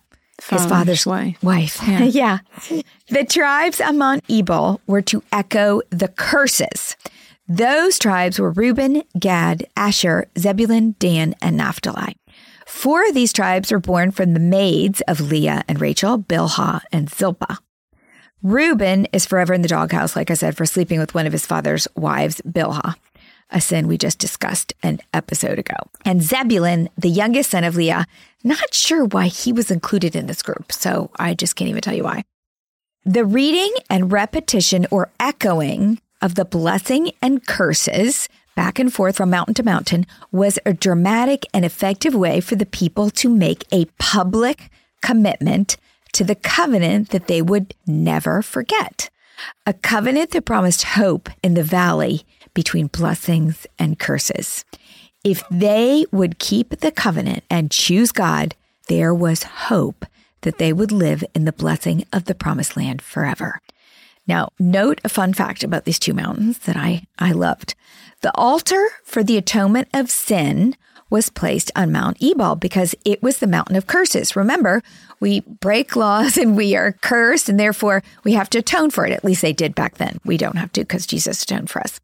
his 0.48 0.62
um, 0.62 0.68
father's 0.68 1.06
wife. 1.06 1.36
wife. 1.42 1.80
Yeah. 1.86 2.38
The 3.08 3.24
tribes 3.24 3.80
among 3.80 4.20
Ebal 4.28 4.80
were 4.86 5.02
to 5.02 5.22
echo 5.32 5.82
the 5.90 6.08
curses. 6.08 6.96
Those 7.48 7.98
tribes 7.98 8.38
were 8.38 8.50
Reuben, 8.50 9.02
Gad, 9.18 9.66
Asher, 9.76 10.26
Zebulun, 10.38 10.96
Dan, 10.98 11.34
and 11.40 11.56
Naphtali. 11.56 12.16
Four 12.66 13.08
of 13.08 13.14
these 13.14 13.32
tribes 13.32 13.72
were 13.72 13.78
born 13.78 14.10
from 14.10 14.34
the 14.34 14.40
maids 14.40 15.00
of 15.08 15.20
Leah 15.20 15.64
and 15.66 15.80
Rachel, 15.80 16.18
Bilhah 16.18 16.82
and 16.92 17.08
Zilpah. 17.08 17.58
Reuben 18.42 19.06
is 19.06 19.26
forever 19.26 19.54
in 19.54 19.62
the 19.62 19.68
doghouse, 19.68 20.14
like 20.14 20.30
I 20.30 20.34
said, 20.34 20.56
for 20.56 20.66
sleeping 20.66 21.00
with 21.00 21.14
one 21.14 21.26
of 21.26 21.32
his 21.32 21.46
father's 21.46 21.88
wives, 21.96 22.40
Bilhah, 22.46 22.94
a 23.50 23.60
sin 23.60 23.88
we 23.88 23.98
just 23.98 24.18
discussed 24.18 24.74
an 24.82 25.00
episode 25.12 25.58
ago. 25.58 25.76
And 26.04 26.22
Zebulun, 26.22 26.88
the 26.96 27.08
youngest 27.08 27.50
son 27.50 27.64
of 27.64 27.76
Leah, 27.76 28.06
not 28.44 28.74
sure 28.74 29.04
why 29.04 29.26
he 29.26 29.52
was 29.52 29.70
included 29.70 30.14
in 30.14 30.26
this 30.26 30.42
group, 30.42 30.72
so 30.72 31.10
I 31.16 31.34
just 31.34 31.56
can't 31.56 31.68
even 31.68 31.80
tell 31.80 31.94
you 31.94 32.04
why. 32.04 32.24
The 33.04 33.24
reading 33.24 33.72
and 33.88 34.12
repetition 34.12 34.86
or 34.90 35.10
echoing 35.18 36.00
of 36.20 36.34
the 36.34 36.44
blessing 36.44 37.12
and 37.22 37.46
curses 37.46 38.28
back 38.54 38.78
and 38.78 38.92
forth 38.92 39.16
from 39.16 39.30
mountain 39.30 39.54
to 39.54 39.62
mountain 39.62 40.04
was 40.32 40.58
a 40.66 40.72
dramatic 40.72 41.46
and 41.54 41.64
effective 41.64 42.14
way 42.14 42.40
for 42.40 42.56
the 42.56 42.66
people 42.66 43.08
to 43.10 43.28
make 43.28 43.64
a 43.72 43.86
public 43.98 44.68
commitment 45.00 45.76
to 46.12 46.24
the 46.24 46.34
covenant 46.34 47.10
that 47.10 47.28
they 47.28 47.40
would 47.40 47.74
never 47.86 48.42
forget. 48.42 49.10
A 49.64 49.72
covenant 49.72 50.32
that 50.32 50.44
promised 50.44 50.82
hope 50.82 51.28
in 51.42 51.54
the 51.54 51.62
valley 51.62 52.26
between 52.54 52.88
blessings 52.88 53.66
and 53.78 53.98
curses. 53.98 54.64
If 55.24 55.42
they 55.50 56.06
would 56.12 56.38
keep 56.38 56.80
the 56.80 56.92
covenant 56.92 57.44
and 57.50 57.70
choose 57.70 58.12
God, 58.12 58.54
there 58.88 59.14
was 59.14 59.42
hope 59.42 60.06
that 60.42 60.58
they 60.58 60.72
would 60.72 60.92
live 60.92 61.24
in 61.34 61.44
the 61.44 61.52
blessing 61.52 62.04
of 62.12 62.24
the 62.24 62.34
promised 62.34 62.76
land 62.76 63.02
forever. 63.02 63.60
Now, 64.26 64.50
note 64.58 65.00
a 65.04 65.08
fun 65.08 65.32
fact 65.32 65.64
about 65.64 65.84
these 65.84 65.98
two 65.98 66.12
mountains 66.12 66.58
that 66.60 66.76
I, 66.76 67.06
I 67.18 67.32
loved. 67.32 67.74
The 68.20 68.34
altar 68.34 68.88
for 69.04 69.24
the 69.24 69.38
atonement 69.38 69.88
of 69.94 70.10
sin 70.10 70.76
was 71.10 71.30
placed 71.30 71.70
on 71.74 71.92
Mount 71.92 72.16
Ebal 72.22 72.56
because 72.56 72.94
it 73.04 73.22
was 73.22 73.38
the 73.38 73.46
mountain 73.46 73.76
of 73.76 73.86
curses. 73.86 74.36
Remember, 74.36 74.82
we 75.20 75.40
break 75.40 75.96
laws 75.96 76.36
and 76.38 76.56
we 76.56 76.76
are 76.76 76.92
cursed, 77.00 77.48
and 77.48 77.58
therefore 77.58 78.02
we 78.24 78.34
have 78.34 78.50
to 78.50 78.58
atone 78.58 78.90
for 78.90 79.06
it. 79.06 79.12
At 79.12 79.24
least 79.24 79.42
they 79.42 79.52
did 79.52 79.74
back 79.74 79.96
then. 79.96 80.18
We 80.24 80.36
don't 80.36 80.56
have 80.56 80.72
to 80.72 80.80
because 80.82 81.06
Jesus 81.06 81.42
atoned 81.42 81.70
for 81.70 81.80
us. 81.80 82.00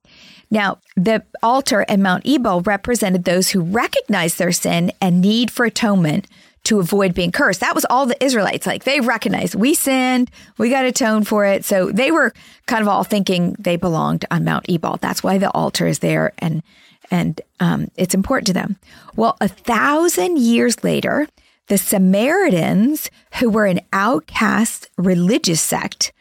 Now, 0.51 0.79
the 0.97 1.25
altar 1.43 1.85
at 1.89 1.99
Mount 1.99 2.27
Ebal 2.27 2.61
represented 2.63 3.25
those 3.25 3.51
who 3.51 3.61
recognized 3.61 4.39
their 4.39 4.53
sin 4.53 4.93
and 5.01 5.21
need 5.21 5.51
for 5.51 5.65
atonement 5.65 6.29
to 6.65 6.81
avoid 6.81 7.15
being 7.15 7.33
cursed. 7.33 7.61
That 7.61 7.75
was 7.75 7.85
all 7.91 8.07
the 8.07 8.23
Israelites. 8.25 8.67
Like 8.67 8.85
they 8.85 9.01
recognized 9.01 9.55
we 9.55 9.75
sinned, 9.75 10.31
we 10.57 10.71
got 10.71 10.83
to 10.83 10.89
atone 10.89 11.25
for 11.25 11.45
it. 11.45 11.65
So 11.65 11.91
they 11.91 12.11
were 12.11 12.33
kind 12.67 12.83
of 12.83 12.89
all 12.89 13.05
thinking 13.05 13.55
they 13.59 13.77
belonged 13.77 14.25
on 14.31 14.45
Mount 14.45 14.65
Ebal. 14.69 14.99
That's 15.01 15.23
why 15.23 15.39
the 15.39 15.51
altar 15.51 15.87
is 15.87 15.99
there 15.99 16.33
and 16.39 16.63
and 17.11 17.41
um, 17.61 17.89
it's 17.97 18.15
important 18.15 18.47
to 18.49 18.53
them. 18.53 18.77
Well, 19.17 19.37
a 19.41 19.49
thousand 19.49 20.39
years 20.39 20.83
later, 20.83 21.29
the 21.69 21.79
Samaritans, 21.79 23.11
who 23.39 23.49
were 23.49 23.67
an 23.67 23.81
outcast 23.93 24.89
religious 24.97 25.61
sect, 25.61 26.13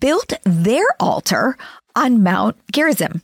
built 0.00 0.32
their 0.44 0.86
altar 1.00 1.56
on 1.96 2.22
Mount 2.22 2.56
Gerizim, 2.72 3.22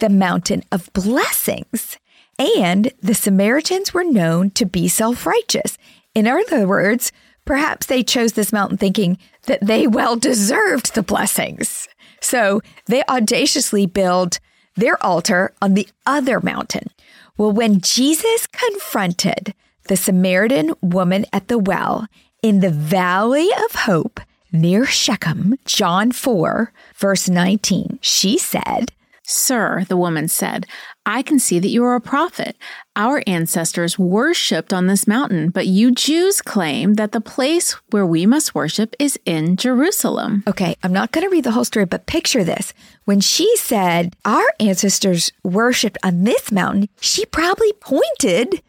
the 0.00 0.08
mountain 0.08 0.62
of 0.70 0.92
blessings. 0.92 1.98
And 2.38 2.92
the 3.00 3.14
Samaritans 3.14 3.94
were 3.94 4.04
known 4.04 4.50
to 4.52 4.66
be 4.66 4.88
self 4.88 5.26
righteous. 5.26 5.78
In 6.14 6.26
other 6.26 6.66
words, 6.66 7.12
perhaps 7.44 7.86
they 7.86 8.02
chose 8.02 8.32
this 8.32 8.52
mountain 8.52 8.78
thinking 8.78 9.18
that 9.46 9.64
they 9.64 9.86
well 9.86 10.16
deserved 10.16 10.94
the 10.94 11.02
blessings. 11.02 11.88
So 12.20 12.60
they 12.86 13.02
audaciously 13.08 13.86
build 13.86 14.40
their 14.76 15.02
altar 15.04 15.52
on 15.60 15.74
the 15.74 15.88
other 16.06 16.40
mountain. 16.40 16.90
Well, 17.36 17.52
when 17.52 17.80
Jesus 17.80 18.46
confronted 18.46 19.54
the 19.88 19.96
Samaritan 19.96 20.74
woman 20.80 21.26
at 21.32 21.48
the 21.48 21.58
well 21.58 22.06
in 22.42 22.60
the 22.60 22.70
Valley 22.70 23.48
of 23.64 23.82
Hope 23.82 24.20
near 24.52 24.86
Shechem, 24.86 25.56
John 25.64 26.12
4, 26.12 26.72
verse 26.96 27.28
19, 27.28 27.98
she 28.00 28.38
said, 28.38 28.92
Sir, 29.24 29.84
the 29.88 29.96
woman 29.96 30.28
said, 30.28 30.66
I 31.06 31.22
can 31.22 31.38
see 31.38 31.58
that 31.58 31.68
you 31.68 31.84
are 31.84 31.94
a 31.94 32.00
prophet. 32.00 32.56
Our 32.96 33.22
ancestors 33.26 33.98
worshipped 33.98 34.72
on 34.72 34.86
this 34.86 35.06
mountain, 35.06 35.50
but 35.50 35.66
you 35.66 35.92
Jews 35.92 36.40
claim 36.40 36.94
that 36.94 37.12
the 37.12 37.20
place 37.20 37.72
where 37.90 38.06
we 38.06 38.24
must 38.24 38.54
worship 38.54 38.96
is 38.98 39.18
in 39.26 39.56
Jerusalem. 39.56 40.44
Okay, 40.46 40.76
I'm 40.82 40.92
not 40.92 41.12
going 41.12 41.26
to 41.26 41.30
read 41.30 41.44
the 41.44 41.50
whole 41.50 41.64
story, 41.64 41.84
but 41.84 42.06
picture 42.06 42.42
this. 42.42 42.72
When 43.04 43.20
she 43.20 43.54
said, 43.56 44.16
Our 44.24 44.46
ancestors 44.58 45.30
worshipped 45.42 45.98
on 46.02 46.24
this 46.24 46.50
mountain, 46.50 46.88
she 47.00 47.26
probably 47.26 47.72
pointed 47.74 48.62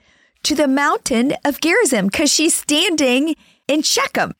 to 0.43 0.55
the 0.55 0.67
mountain 0.67 1.33
of 1.45 1.61
Gerizim 1.61 2.07
because 2.07 2.31
she's 2.31 2.53
standing 2.53 3.35
in 3.67 3.81
Shechem. 3.81 4.33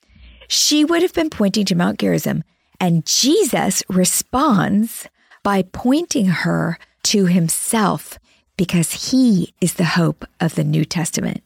She 0.49 0.83
would 0.83 1.01
have 1.01 1.13
been 1.13 1.29
pointing 1.29 1.65
to 1.65 1.75
Mount 1.75 1.99
Gerizim, 1.99 2.43
and 2.79 3.05
Jesus 3.05 3.83
responds 3.87 5.07
by 5.43 5.61
pointing 5.61 6.25
her 6.25 6.77
to 7.05 7.27
himself 7.27 8.17
because 8.57 9.11
he 9.11 9.53
is 9.61 9.75
the 9.75 9.85
hope 9.85 10.25
of 10.39 10.55
the 10.55 10.63
New 10.63 10.85
Testament. 10.85 11.43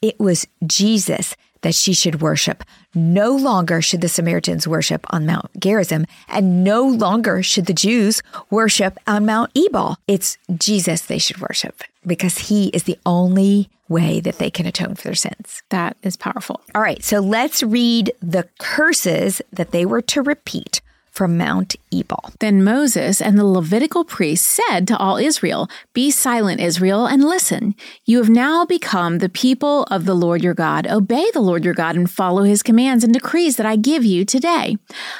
It 0.00 0.18
was 0.18 0.46
Jesus 0.66 1.36
that 1.60 1.74
she 1.74 1.92
should 1.92 2.20
worship. 2.20 2.64
No 2.94 3.30
longer 3.36 3.82
should 3.82 4.00
the 4.00 4.08
Samaritans 4.08 4.66
worship 4.66 5.06
on 5.10 5.26
Mount 5.26 5.48
Gerizim, 5.60 6.06
and 6.28 6.64
no 6.64 6.82
longer 6.82 7.42
should 7.42 7.66
the 7.66 7.74
Jews 7.74 8.22
worship 8.50 8.98
on 9.06 9.26
Mount 9.26 9.50
Ebal. 9.54 9.96
It's 10.08 10.38
Jesus 10.56 11.02
they 11.02 11.18
should 11.18 11.40
worship 11.40 11.82
because 12.06 12.38
he 12.38 12.68
is 12.68 12.84
the 12.84 12.98
only 13.06 13.68
way 13.88 14.18
that 14.20 14.38
they 14.38 14.50
can 14.50 14.66
atone 14.66 14.94
for 14.94 15.04
their 15.04 15.14
sins. 15.14 15.62
That 15.68 15.96
is 16.02 16.16
powerful. 16.16 16.62
All 16.74 16.82
right, 16.82 17.04
so 17.04 17.20
let's 17.20 17.62
read 17.62 18.12
the 18.20 18.48
curses 18.58 19.42
that 19.52 19.72
they 19.72 19.84
were 19.84 20.02
to 20.02 20.22
repeat 20.22 20.80
from 21.12 21.36
Mount 21.36 21.76
Ebal. 21.92 22.32
Then 22.40 22.64
Moses 22.64 23.20
and 23.20 23.38
the 23.38 23.44
Levitical 23.44 24.02
priests 24.02 24.50
said 24.50 24.88
to 24.88 24.96
all 24.96 25.18
Israel, 25.18 25.68
Be 25.92 26.10
silent, 26.10 26.60
Israel, 26.60 27.06
and 27.06 27.22
listen. 27.22 27.74
You 28.06 28.18
have 28.18 28.30
now 28.30 28.64
become 28.64 29.18
the 29.18 29.28
people 29.28 29.84
of 29.84 30.06
the 30.06 30.14
Lord 30.14 30.42
your 30.42 30.54
God. 30.54 30.86
Obey 30.86 31.30
the 31.32 31.40
Lord 31.40 31.64
your 31.66 31.74
God 31.74 31.96
and 31.96 32.10
follow 32.10 32.44
his 32.44 32.62
commands 32.62 33.04
and 33.04 33.12
decrees 33.12 33.56
that 33.56 33.66
I 33.66 33.76
give 33.76 34.04
you 34.04 34.24
today. 34.24 34.78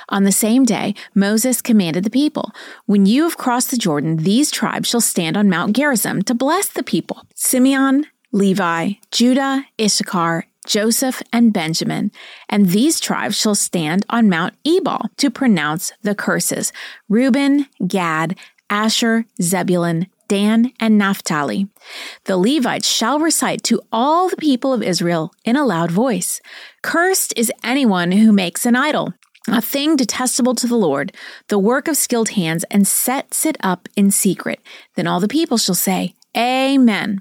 On 0.09 0.25
the 0.25 0.33
same 0.33 0.65
day, 0.65 0.95
Moses 1.15 1.61
commanded 1.61 2.05
the 2.05 2.11
people, 2.11 2.51
When 2.87 3.05
you 3.05 3.25
have 3.25 3.37
crossed 3.37 3.71
the 3.71 3.77
Jordan, 3.77 4.17
these 4.17 4.51
tribes 4.51 4.89
shall 4.89 5.03
stand 5.03 5.37
on 5.37 5.51
Mount 5.51 5.77
Gerizim 5.77 6.23
to 6.23 6.35
bless 6.35 6.69
the 6.69 6.83
people. 6.83 7.27
Simeon, 7.35 8.07
Levi, 8.33 8.95
Judah, 9.11 9.67
Issachar, 9.79 10.47
Joseph, 10.67 11.23
and 11.33 11.53
Benjamin, 11.53 12.11
and 12.49 12.69
these 12.69 13.01
tribes 13.01 13.37
shall 13.37 13.55
stand 13.55 14.07
on 14.09 14.29
Mount 14.29 14.55
Ebal 14.65 15.03
to 15.17 15.31
pronounce 15.31 15.93
the 16.03 16.15
curses 16.15 16.73
Reuben, 17.09 17.67
Gad, 17.87 18.37
Asher, 18.71 19.27
Zebulun, 19.41 20.07
Dan, 20.29 20.73
and 20.81 20.97
Naphtali. 20.97 21.69
The 22.25 22.39
Levites 22.39 22.89
shall 22.89 23.19
recite 23.19 23.63
to 23.65 23.83
all 23.93 24.29
the 24.29 24.37
people 24.37 24.73
of 24.73 24.83
Israel 24.83 25.33
in 25.45 25.57
a 25.57 25.67
loud 25.67 25.91
voice 25.91 26.41
Cursed 26.83 27.35
is 27.37 27.53
anyone 27.63 28.13
who 28.13 28.33
makes 28.33 28.65
an 28.65 28.77
idol. 28.77 29.13
A 29.49 29.61
thing 29.61 29.97
detestable 29.97 30.55
to 30.55 30.67
the 30.67 30.77
Lord, 30.77 31.15
the 31.49 31.59
work 31.59 31.89
of 31.89 31.97
skilled 31.97 32.31
hands, 32.31 32.65
and 32.71 32.87
sets 32.87 33.45
it 33.45 33.57
up 33.61 33.89
in 33.97 34.11
secret. 34.11 34.61
Then 34.95 35.07
all 35.07 35.21
the 35.21 35.29
people 35.29 35.59
shall 35.59 35.75
say, 35.75 36.15
Amen. 36.37 37.21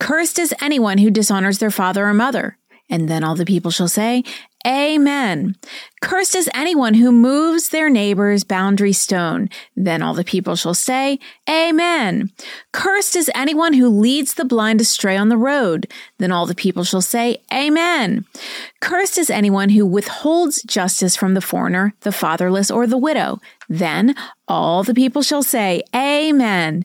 Cursed 0.00 0.38
is 0.38 0.54
anyone 0.60 0.98
who 0.98 1.10
dishonors 1.10 1.58
their 1.58 1.70
father 1.70 2.08
or 2.08 2.14
mother. 2.14 2.57
And 2.90 3.08
then 3.08 3.24
all 3.24 3.34
the 3.34 3.44
people 3.44 3.70
shall 3.70 3.88
say, 3.88 4.24
Amen. 4.66 5.54
Cursed 6.02 6.34
is 6.34 6.50
anyone 6.52 6.94
who 6.94 7.12
moves 7.12 7.68
their 7.68 7.88
neighbor's 7.88 8.42
boundary 8.44 8.92
stone. 8.92 9.48
Then 9.76 10.02
all 10.02 10.14
the 10.14 10.24
people 10.24 10.56
shall 10.56 10.74
say, 10.74 11.20
Amen. 11.48 12.30
Cursed 12.72 13.14
is 13.14 13.30
anyone 13.34 13.72
who 13.72 13.88
leads 13.88 14.34
the 14.34 14.44
blind 14.44 14.80
astray 14.80 15.16
on 15.16 15.28
the 15.28 15.36
road. 15.36 15.86
Then 16.18 16.32
all 16.32 16.44
the 16.44 16.56
people 16.56 16.82
shall 16.82 17.00
say, 17.00 17.38
Amen. 17.52 18.24
Cursed 18.80 19.16
is 19.16 19.30
anyone 19.30 19.70
who 19.70 19.86
withholds 19.86 20.62
justice 20.64 21.14
from 21.14 21.34
the 21.34 21.40
foreigner, 21.40 21.94
the 22.00 22.12
fatherless, 22.12 22.70
or 22.70 22.86
the 22.86 22.98
widow. 22.98 23.40
Then 23.68 24.14
all 24.48 24.82
the 24.82 24.94
people 24.94 25.22
shall 25.22 25.42
say, 25.42 25.82
Amen. 25.94 26.84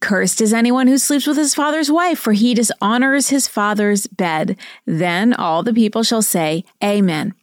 Cursed 0.00 0.40
is 0.40 0.54
anyone 0.54 0.86
who 0.86 0.96
sleeps 0.96 1.26
with 1.26 1.36
his 1.36 1.54
father's 1.54 1.90
wife, 1.90 2.18
for 2.18 2.32
he 2.32 2.54
dishonors 2.54 3.28
his 3.28 3.46
father's 3.46 4.06
bed. 4.06 4.56
Then 4.86 5.34
all 5.34 5.62
the 5.62 5.74
people 5.74 6.02
shall 6.02 6.22
say, 6.22 6.64
Amen. 6.82 7.34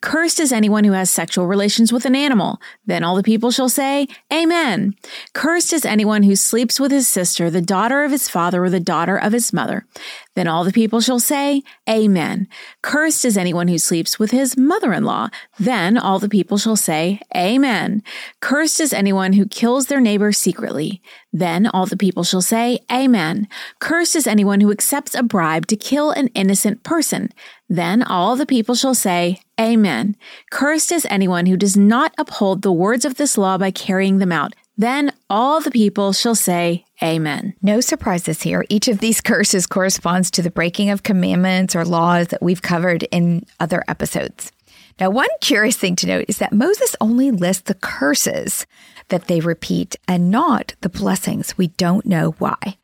Cursed 0.00 0.40
is 0.40 0.52
anyone 0.52 0.84
who 0.84 0.92
has 0.92 1.10
sexual 1.10 1.46
relations 1.46 1.92
with 1.92 2.06
an 2.06 2.16
animal. 2.16 2.58
Then 2.86 3.04
all 3.04 3.16
the 3.16 3.22
people 3.22 3.50
shall 3.50 3.68
say, 3.68 4.06
Amen. 4.32 4.94
Cursed 5.34 5.72
is 5.72 5.84
anyone 5.84 6.22
who 6.22 6.36
sleeps 6.36 6.80
with 6.80 6.90
his 6.90 7.08
sister, 7.08 7.50
the 7.50 7.60
daughter 7.60 8.02
of 8.02 8.12
his 8.12 8.28
father, 8.28 8.64
or 8.64 8.70
the 8.70 8.80
daughter 8.80 9.16
of 9.16 9.32
his 9.32 9.52
mother. 9.52 9.86
Then 10.36 10.46
all 10.46 10.64
the 10.64 10.72
people 10.72 11.00
shall 11.00 11.18
say, 11.18 11.62
Amen. 11.88 12.46
Cursed 12.82 13.24
is 13.24 13.38
anyone 13.38 13.68
who 13.68 13.78
sleeps 13.78 14.18
with 14.18 14.30
his 14.30 14.54
mother 14.56 14.92
in 14.92 15.02
law. 15.02 15.30
Then 15.58 15.96
all 15.96 16.18
the 16.18 16.28
people 16.28 16.58
shall 16.58 16.76
say, 16.76 17.20
Amen. 17.34 18.02
Cursed 18.40 18.78
is 18.78 18.92
anyone 18.92 19.32
who 19.32 19.46
kills 19.46 19.86
their 19.86 20.00
neighbor 20.00 20.32
secretly. 20.32 21.00
Then 21.32 21.66
all 21.66 21.86
the 21.86 21.96
people 21.96 22.22
shall 22.22 22.42
say, 22.42 22.80
Amen. 22.92 23.48
Cursed 23.80 24.14
is 24.14 24.26
anyone 24.26 24.60
who 24.60 24.70
accepts 24.70 25.14
a 25.14 25.22
bribe 25.22 25.66
to 25.68 25.76
kill 25.76 26.10
an 26.10 26.28
innocent 26.28 26.82
person. 26.82 27.32
Then 27.68 28.02
all 28.02 28.36
the 28.36 28.46
people 28.46 28.74
shall 28.74 28.94
say, 28.94 29.40
Amen. 29.58 30.16
Cursed 30.50 30.92
is 30.92 31.06
anyone 31.08 31.46
who 31.46 31.56
does 31.56 31.78
not 31.78 32.14
uphold 32.18 32.60
the 32.60 32.72
words 32.72 33.06
of 33.06 33.14
this 33.14 33.38
law 33.38 33.56
by 33.56 33.70
carrying 33.70 34.18
them 34.18 34.32
out. 34.32 34.52
Then 34.78 35.12
all 35.30 35.60
the 35.60 35.70
people 35.70 36.12
shall 36.12 36.34
say, 36.34 36.84
Amen. 37.02 37.54
No 37.62 37.80
surprises 37.80 38.42
here. 38.42 38.64
Each 38.68 38.88
of 38.88 38.98
these 38.98 39.20
curses 39.22 39.66
corresponds 39.66 40.30
to 40.32 40.42
the 40.42 40.50
breaking 40.50 40.90
of 40.90 41.02
commandments 41.02 41.74
or 41.74 41.84
laws 41.84 42.28
that 42.28 42.42
we've 42.42 42.62
covered 42.62 43.04
in 43.04 43.44
other 43.60 43.82
episodes. 43.88 44.52
Now, 44.98 45.10
one 45.10 45.28
curious 45.42 45.76
thing 45.76 45.94
to 45.96 46.06
note 46.06 46.24
is 46.28 46.38
that 46.38 46.54
Moses 46.54 46.96
only 47.00 47.30
lists 47.30 47.64
the 47.64 47.74
curses 47.74 48.66
that 49.08 49.26
they 49.26 49.40
repeat 49.40 49.96
and 50.08 50.30
not 50.30 50.74
the 50.80 50.88
blessings. 50.88 51.56
We 51.58 51.68
don't 51.68 52.06
know 52.06 52.34
why. 52.38 52.78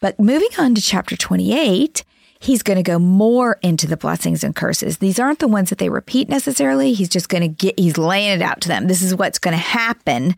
But 0.00 0.18
moving 0.18 0.48
on 0.58 0.74
to 0.74 0.82
chapter 0.82 1.16
28, 1.16 2.02
he's 2.40 2.64
going 2.64 2.78
to 2.78 2.82
go 2.82 2.98
more 2.98 3.58
into 3.62 3.86
the 3.86 3.96
blessings 3.96 4.42
and 4.42 4.56
curses. 4.56 4.98
These 4.98 5.20
aren't 5.20 5.38
the 5.38 5.46
ones 5.46 5.70
that 5.70 5.78
they 5.78 5.88
repeat 5.88 6.28
necessarily. 6.28 6.92
He's 6.94 7.08
just 7.08 7.28
going 7.28 7.42
to 7.42 7.48
get, 7.48 7.78
he's 7.78 7.96
laying 7.96 8.32
it 8.32 8.42
out 8.42 8.60
to 8.62 8.68
them. 8.68 8.88
This 8.88 9.00
is 9.02 9.14
what's 9.14 9.38
going 9.38 9.52
to 9.52 9.62
happen 9.62 10.34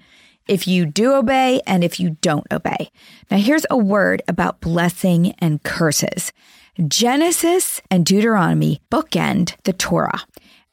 if 0.47 0.69
you 0.69 0.87
do 0.87 1.15
obey 1.15 1.61
and 1.67 1.83
if 1.83 1.99
you 1.99 2.17
don't 2.21 2.47
obey. 2.53 2.91
Now, 3.31 3.39
here's 3.39 3.67
a 3.71 3.77
word 3.77 4.23
about 4.29 4.61
blessing 4.61 5.35
and 5.39 5.63
curses. 5.63 6.33
Genesis 6.89 7.81
and 7.91 8.05
Deuteronomy 8.05 8.81
bookend 8.91 9.55
the 9.65 9.73
Torah. 9.73 10.23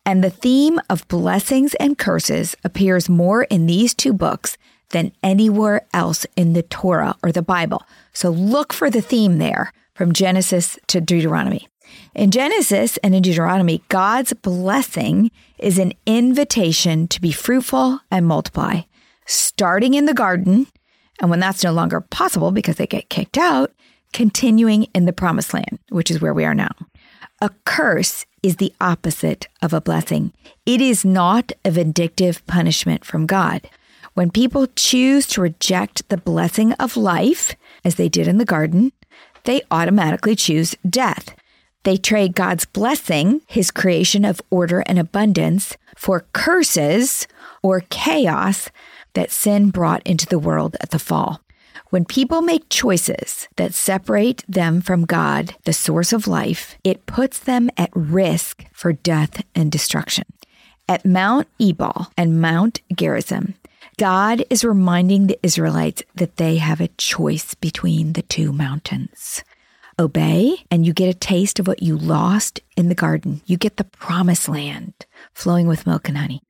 And 0.05 0.23
the 0.23 0.31
theme 0.31 0.79
of 0.89 1.07
blessings 1.07 1.75
and 1.75 1.97
curses 1.97 2.55
appears 2.63 3.07
more 3.07 3.43
in 3.43 3.67
these 3.67 3.93
two 3.93 4.13
books 4.13 4.57
than 4.89 5.11
anywhere 5.23 5.85
else 5.93 6.25
in 6.35 6.53
the 6.53 6.63
Torah 6.63 7.15
or 7.23 7.31
the 7.31 7.43
Bible. 7.43 7.83
So 8.11 8.29
look 8.29 8.73
for 8.73 8.89
the 8.89 9.01
theme 9.01 9.37
there 9.37 9.71
from 9.93 10.11
Genesis 10.11 10.79
to 10.87 10.99
Deuteronomy. 10.99 11.67
In 12.15 12.31
Genesis 12.31 12.97
and 12.97 13.13
in 13.13 13.21
Deuteronomy, 13.21 13.83
God's 13.89 14.33
blessing 14.33 15.29
is 15.59 15.77
an 15.77 15.93
invitation 16.05 17.07
to 17.09 17.21
be 17.21 17.31
fruitful 17.31 17.99
and 18.09 18.25
multiply 18.25 18.81
starting 19.31 19.93
in 19.93 20.05
the 20.05 20.13
garden, 20.13 20.67
and 21.19 21.29
when 21.29 21.39
that's 21.39 21.63
no 21.63 21.71
longer 21.71 22.01
possible 22.01 22.51
because 22.51 22.75
they 22.75 22.87
get 22.87 23.09
kicked 23.09 23.37
out, 23.37 23.71
continuing 24.13 24.83
in 24.93 25.05
the 25.05 25.13
promised 25.13 25.53
land, 25.53 25.79
which 25.89 26.11
is 26.11 26.21
where 26.21 26.33
we 26.33 26.45
are 26.45 26.55
now. 26.55 26.71
A 27.39 27.49
curse 27.65 28.25
is 28.43 28.57
the 28.57 28.73
opposite 28.81 29.47
of 29.61 29.73
a 29.73 29.81
blessing. 29.81 30.33
It 30.65 30.81
is 30.81 31.05
not 31.05 31.51
a 31.63 31.71
vindictive 31.71 32.45
punishment 32.45 33.05
from 33.05 33.25
God. 33.25 33.69
When 34.13 34.29
people 34.29 34.67
choose 34.75 35.25
to 35.27 35.41
reject 35.41 36.07
the 36.09 36.17
blessing 36.17 36.73
of 36.73 36.97
life, 36.97 37.55
as 37.85 37.95
they 37.95 38.09
did 38.09 38.27
in 38.27 38.37
the 38.37 38.45
garden, 38.45 38.91
they 39.45 39.61
automatically 39.71 40.35
choose 40.35 40.75
death. 40.87 41.35
They 41.83 41.97
trade 41.97 42.35
God's 42.35 42.65
blessing, 42.65 43.41
his 43.47 43.71
creation 43.71 44.23
of 44.25 44.41
order 44.51 44.81
and 44.85 44.99
abundance, 44.99 45.77
for 45.95 46.25
curses 46.33 47.27
or 47.63 47.81
chaos 47.89 48.69
that 49.13 49.31
sin 49.31 49.69
brought 49.69 50.05
into 50.05 50.25
the 50.25 50.39
world 50.39 50.75
at 50.81 50.91
the 50.91 50.99
fall. 50.99 51.41
When 51.89 52.05
people 52.05 52.41
make 52.41 52.69
choices 52.69 53.49
that 53.57 53.73
separate 53.73 54.43
them 54.47 54.79
from 54.79 55.05
God, 55.05 55.55
the 55.65 55.73
source 55.73 56.13
of 56.13 56.27
life, 56.27 56.77
it 56.83 57.05
puts 57.05 57.39
them 57.39 57.69
at 57.77 57.89
risk 57.93 58.65
for 58.71 58.93
death 58.93 59.43
and 59.53 59.71
destruction. 59.71 60.23
At 60.87 61.05
Mount 61.05 61.47
Ebal 61.59 62.07
and 62.17 62.41
Mount 62.41 62.81
Gerizim, 62.95 63.55
God 63.97 64.43
is 64.49 64.63
reminding 64.63 65.27
the 65.27 65.39
Israelites 65.43 66.01
that 66.15 66.37
they 66.37 66.57
have 66.57 66.81
a 66.81 66.87
choice 66.97 67.55
between 67.55 68.13
the 68.13 68.21
two 68.21 68.53
mountains. 68.53 69.43
Obey, 69.99 70.63
and 70.71 70.85
you 70.85 70.93
get 70.93 71.13
a 71.13 71.17
taste 71.17 71.59
of 71.59 71.67
what 71.67 71.83
you 71.83 71.97
lost 71.97 72.61
in 72.75 72.89
the 72.89 72.95
garden. 72.95 73.41
You 73.45 73.57
get 73.57 73.77
the 73.77 73.83
promised 73.83 74.49
land 74.49 74.93
flowing 75.33 75.67
with 75.67 75.85
milk 75.85 76.07
and 76.07 76.17
honey. 76.17 76.41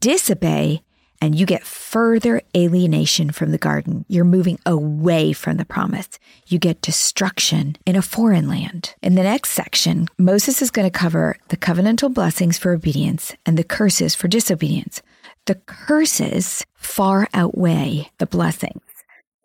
Disobey, 0.00 0.82
and 1.20 1.38
you 1.38 1.44
get 1.44 1.64
further 1.64 2.40
alienation 2.56 3.30
from 3.30 3.50
the 3.50 3.58
garden. 3.58 4.04
You're 4.08 4.24
moving 4.24 4.58
away 4.64 5.32
from 5.32 5.58
the 5.58 5.64
promise. 5.64 6.08
You 6.46 6.58
get 6.58 6.80
destruction 6.80 7.76
in 7.84 7.96
a 7.96 8.02
foreign 8.02 8.48
land. 8.48 8.94
In 9.02 9.14
the 9.14 9.22
next 9.22 9.50
section, 9.50 10.08
Moses 10.18 10.62
is 10.62 10.70
going 10.70 10.90
to 10.90 10.98
cover 10.98 11.36
the 11.48 11.56
covenantal 11.56 12.12
blessings 12.12 12.58
for 12.58 12.72
obedience 12.72 13.34
and 13.44 13.58
the 13.58 13.64
curses 13.64 14.14
for 14.14 14.28
disobedience. 14.28 15.02
The 15.46 15.56
curses 15.66 16.64
far 16.74 17.28
outweigh 17.34 18.10
the 18.18 18.26
blessings. 18.26 18.82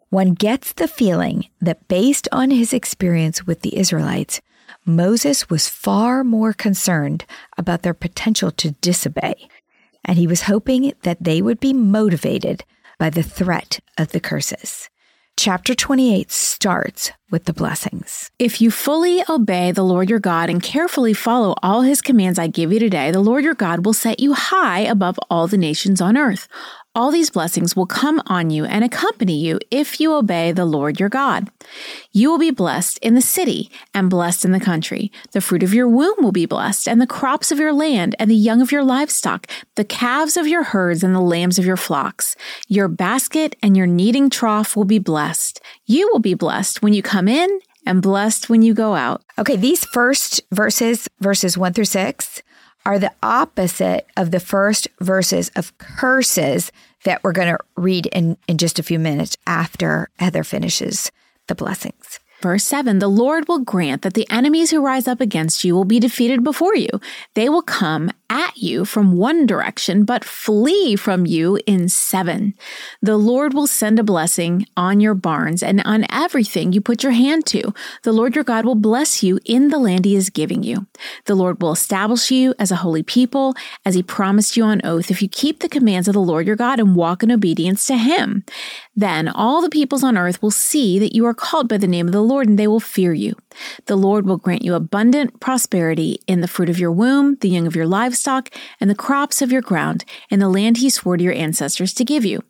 One 0.09 0.33
gets 0.33 0.73
the 0.73 0.87
feeling 0.87 1.49
that 1.61 1.87
based 1.87 2.27
on 2.31 2.51
his 2.51 2.73
experience 2.73 3.45
with 3.45 3.61
the 3.61 3.77
Israelites, 3.77 4.39
Moses 4.85 5.49
was 5.49 5.67
far 5.67 6.23
more 6.23 6.53
concerned 6.53 7.25
about 7.57 7.81
their 7.81 7.93
potential 7.93 8.51
to 8.51 8.71
disobey 8.71 9.49
and 10.05 10.17
he 10.17 10.27
was 10.27 10.43
hoping 10.43 10.93
that 11.03 11.23
they 11.23 11.41
would 11.41 11.59
be 11.59 11.73
motivated 11.73 12.63
by 12.97 13.09
the 13.09 13.23
threat 13.23 13.79
of 13.97 14.09
the 14.09 14.19
curses. 14.19 14.89
Chapter 15.37 15.75
28 15.75 16.31
starts 16.31 17.11
with 17.29 17.43
the 17.43 17.51
blessings. 17.51 18.31
If 18.39 18.61
you 18.61 18.71
fully 18.71 19.21
obey 19.27 19.73
the 19.73 19.83
Lord 19.83 20.09
your 20.09 20.19
God 20.19 20.49
and 20.49 20.63
carefully 20.63 21.13
follow 21.13 21.55
all 21.61 21.81
his 21.81 22.01
commands 22.01 22.39
I 22.39 22.47
give 22.47 22.71
you 22.71 22.79
today, 22.79 23.11
the 23.11 23.19
Lord 23.19 23.43
your 23.43 23.53
God 23.53 23.85
will 23.85 23.93
set 23.93 24.21
you 24.21 24.33
high 24.33 24.79
above 24.79 25.19
all 25.29 25.47
the 25.47 25.57
nations 25.57 25.99
on 25.99 26.15
earth. 26.15 26.47
All 26.95 27.11
these 27.11 27.29
blessings 27.29 27.75
will 27.75 27.85
come 27.85 28.21
on 28.27 28.49
you 28.49 28.63
and 28.63 28.81
accompany 28.81 29.37
you 29.37 29.59
if 29.69 29.99
you 29.99 30.13
obey 30.13 30.53
the 30.53 30.63
Lord 30.63 30.97
your 30.97 31.09
God. 31.09 31.49
You 32.13 32.31
will 32.31 32.37
be 32.37 32.51
blessed 32.51 32.97
in 32.99 33.15
the 33.15 33.21
city 33.21 33.69
and 33.93 34.09
blessed 34.09 34.45
in 34.45 34.53
the 34.53 34.61
country. 34.61 35.11
The 35.33 35.41
fruit 35.41 35.61
of 35.61 35.73
your 35.73 35.89
womb 35.89 36.15
will 36.19 36.31
be 36.31 36.45
blessed, 36.45 36.87
and 36.87 37.01
the 37.01 37.05
crops 37.05 37.51
of 37.51 37.59
your 37.59 37.73
land, 37.73 38.15
and 38.17 38.31
the 38.31 38.35
young 38.35 38.61
of 38.61 38.71
your 38.71 38.83
livestock, 38.83 39.45
the 39.75 39.83
calves 39.83 40.37
of 40.37 40.47
your 40.47 40.63
herds, 40.63 41.03
and 41.03 41.13
the 41.13 41.19
lambs 41.19 41.59
of 41.59 41.65
your 41.65 41.75
flocks. 41.75 42.37
Your 42.69 42.87
basket 42.87 43.57
and 43.61 43.75
your 43.75 43.87
kneading 43.87 44.29
trough 44.29 44.77
will 44.77 44.85
be 44.85 44.99
blessed. 44.99 45.59
You 45.85 46.09
will 46.13 46.19
be 46.19 46.33
blessed 46.33 46.81
when 46.81 46.93
you 46.93 47.03
come 47.03 47.27
in 47.27 47.59
and 47.85 48.01
blessed 48.01 48.49
when 48.49 48.61
you 48.61 48.73
go 48.73 48.95
out. 48.95 49.21
Okay, 49.37 49.57
these 49.57 49.83
first 49.83 50.41
verses, 50.53 51.09
verses 51.19 51.57
one 51.57 51.73
through 51.73 51.85
six, 51.85 52.41
are 52.85 52.99
the 52.99 53.11
opposite 53.23 54.07
of 54.15 54.31
the 54.31 54.39
first 54.39 54.87
verses 54.99 55.49
of 55.55 55.77
curses 55.77 56.71
that 57.03 57.23
we're 57.23 57.31
going 57.31 57.47
to 57.47 57.59
read 57.75 58.05
in, 58.07 58.37
in 58.47 58.57
just 58.57 58.79
a 58.79 58.83
few 58.83 58.99
minutes 58.99 59.37
after 59.47 60.09
Heather 60.17 60.43
finishes 60.43 61.11
the 61.47 61.55
blessings. 61.55 62.19
Verse 62.45 62.63
7 62.65 62.99
The 62.99 63.07
Lord 63.07 63.47
will 63.47 63.57
grant 63.57 64.03
that 64.03 64.13
the 64.13 64.29
enemies 64.29 64.69
who 64.69 64.79
rise 64.79 65.07
up 65.07 65.19
against 65.19 65.63
you 65.63 65.73
will 65.73 65.83
be 65.83 65.99
defeated 65.99 66.43
before 66.43 66.75
you. 66.75 66.89
They 67.33 67.49
will 67.49 67.63
come 67.63 68.11
at 68.29 68.57
you 68.57 68.85
from 68.85 69.17
one 69.17 69.47
direction, 69.47 70.03
but 70.03 70.23
flee 70.23 70.95
from 70.95 71.25
you 71.25 71.59
in 71.65 71.89
seven. 71.89 72.53
The 73.01 73.17
Lord 73.17 73.55
will 73.55 73.65
send 73.65 73.97
a 73.97 74.03
blessing 74.03 74.67
on 74.77 74.99
your 74.99 75.15
barns 75.15 75.63
and 75.63 75.81
on 75.85 76.05
everything 76.11 76.71
you 76.71 76.81
put 76.81 77.01
your 77.01 77.13
hand 77.13 77.47
to. 77.47 77.73
The 78.03 78.11
Lord 78.11 78.35
your 78.35 78.43
God 78.43 78.63
will 78.63 78.75
bless 78.75 79.23
you 79.23 79.39
in 79.45 79.69
the 79.69 79.79
land 79.79 80.05
he 80.05 80.15
is 80.15 80.29
giving 80.29 80.61
you. 80.61 80.85
The 81.25 81.33
Lord 81.33 81.61
will 81.61 81.71
establish 81.71 82.29
you 82.29 82.53
as 82.59 82.71
a 82.71 82.77
holy 82.77 83.01
people, 83.01 83.55
as 83.85 83.95
he 83.95 84.03
promised 84.03 84.55
you 84.55 84.63
on 84.65 84.81
oath, 84.83 85.09
if 85.09 85.21
you 85.21 85.29
keep 85.29 85.61
the 85.61 85.69
commands 85.69 86.07
of 86.07 86.13
the 86.13 86.19
Lord 86.19 86.45
your 86.45 86.55
God 86.55 86.79
and 86.79 86.95
walk 86.95 87.23
in 87.23 87.31
obedience 87.31 87.87
to 87.87 87.97
him. 87.97 88.43
Then 88.95 89.27
all 89.27 89.61
the 89.61 89.69
peoples 89.69 90.03
on 90.03 90.17
earth 90.17 90.41
will 90.41 90.51
see 90.51 90.99
that 90.99 91.15
you 91.15 91.25
are 91.25 91.33
called 91.33 91.67
by 91.67 91.77
the 91.77 91.87
name 91.87 92.07
of 92.07 92.13
the 92.13 92.21
Lord, 92.21 92.34
and 92.41 92.59
they 92.59 92.67
will 92.67 92.79
fear 92.79 93.13
you. 93.13 93.35
The 93.85 93.95
Lord 93.95 94.25
will 94.25 94.37
grant 94.37 94.63
you 94.63 94.73
abundant 94.73 95.39
prosperity 95.39 96.19
in 96.27 96.41
the 96.41 96.47
fruit 96.47 96.69
of 96.69 96.79
your 96.79 96.91
womb, 96.91 97.37
the 97.41 97.49
young 97.49 97.67
of 97.67 97.75
your 97.75 97.87
livestock, 97.87 98.49
and 98.79 98.89
the 98.89 98.95
crops 98.95 99.41
of 99.41 99.51
your 99.51 99.61
ground, 99.61 100.05
in 100.29 100.39
the 100.39 100.49
land 100.49 100.77
he 100.77 100.89
swore 100.89 101.17
to 101.17 101.23
your 101.23 101.33
ancestors 101.33 101.93
to 101.93 102.05
give 102.05 102.25
you. 102.25 102.43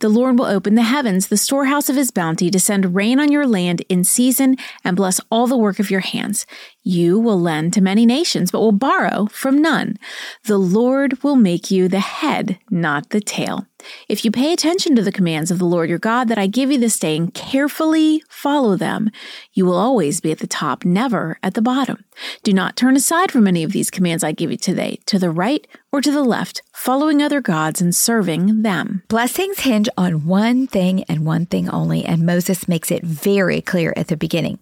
The 0.00 0.08
Lord 0.08 0.38
will 0.38 0.46
open 0.46 0.74
the 0.74 0.82
heavens, 0.82 1.28
the 1.28 1.36
storehouse 1.36 1.88
of 1.88 1.96
his 1.96 2.10
bounty, 2.10 2.50
to 2.50 2.60
send 2.60 2.94
rain 2.94 3.18
on 3.18 3.30
your 3.30 3.46
land 3.46 3.82
in 3.88 4.04
season 4.04 4.56
and 4.84 4.96
bless 4.96 5.20
all 5.30 5.46
the 5.46 5.56
work 5.56 5.78
of 5.78 5.90
your 5.90 6.00
hands. 6.00 6.46
You 6.82 7.18
will 7.18 7.40
lend 7.40 7.72
to 7.74 7.80
many 7.80 8.06
nations, 8.06 8.50
but 8.50 8.60
will 8.60 8.72
borrow 8.72 9.26
from 9.26 9.58
none. 9.58 9.96
The 10.44 10.58
Lord 10.58 11.22
will 11.22 11.36
make 11.36 11.70
you 11.70 11.88
the 11.88 12.00
head, 12.00 12.58
not 12.70 13.10
the 13.10 13.20
tail. 13.20 13.66
If 14.08 14.24
you 14.24 14.30
pay 14.30 14.52
attention 14.52 14.96
to 14.96 15.02
the 15.02 15.12
commands 15.12 15.50
of 15.50 15.58
the 15.58 15.64
Lord 15.64 15.88
your 15.88 15.98
God 15.98 16.28
that 16.28 16.38
I 16.38 16.46
give 16.46 16.70
you 16.70 16.78
this 16.78 16.98
day 16.98 17.16
and 17.16 17.32
carefully 17.32 18.22
follow 18.28 18.76
them, 18.76 19.10
you 19.52 19.64
will 19.64 19.76
always 19.76 20.20
be 20.20 20.32
at 20.32 20.38
the 20.38 20.46
top, 20.46 20.84
never 20.84 21.38
at 21.42 21.54
the 21.54 21.62
bottom. 21.62 22.04
Do 22.42 22.52
not 22.52 22.76
turn 22.76 22.96
aside 22.96 23.30
from 23.30 23.46
any 23.46 23.62
of 23.62 23.72
these 23.72 23.90
commands 23.90 24.24
I 24.24 24.32
give 24.32 24.50
you 24.50 24.56
today, 24.56 24.98
to 25.06 25.18
the 25.18 25.30
right 25.30 25.66
or 25.92 26.00
to 26.00 26.10
the 26.10 26.24
left, 26.24 26.62
following 26.72 27.22
other 27.22 27.40
gods 27.40 27.80
and 27.80 27.94
serving 27.94 28.62
them. 28.62 29.02
Blessings 29.08 29.60
hinge 29.60 29.88
on 29.96 30.26
one 30.26 30.66
thing 30.66 31.04
and 31.04 31.26
one 31.26 31.46
thing 31.46 31.68
only, 31.68 32.04
and 32.04 32.26
Moses 32.26 32.68
makes 32.68 32.90
it 32.90 33.04
very 33.04 33.60
clear 33.60 33.92
at 33.96 34.08
the 34.08 34.16
beginning. 34.16 34.58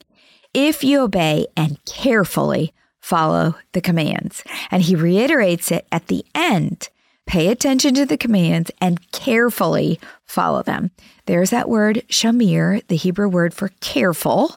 If 0.52 0.82
you 0.82 1.00
obey 1.00 1.46
and 1.56 1.84
carefully 1.84 2.72
follow 3.00 3.56
the 3.72 3.80
commands, 3.80 4.44
and 4.70 4.82
he 4.82 4.94
reiterates 4.94 5.70
it 5.70 5.86
at 5.90 6.08
the 6.08 6.24
end 6.34 6.88
pay 7.30 7.46
attention 7.46 7.94
to 7.94 8.04
the 8.04 8.16
commands 8.16 8.72
and 8.80 9.08
carefully 9.12 10.00
follow 10.26 10.64
them. 10.64 10.90
There's 11.26 11.50
that 11.50 11.68
word 11.68 12.02
shamir, 12.08 12.84
the 12.88 12.96
Hebrew 12.96 13.28
word 13.28 13.54
for 13.54 13.70
careful 13.78 14.56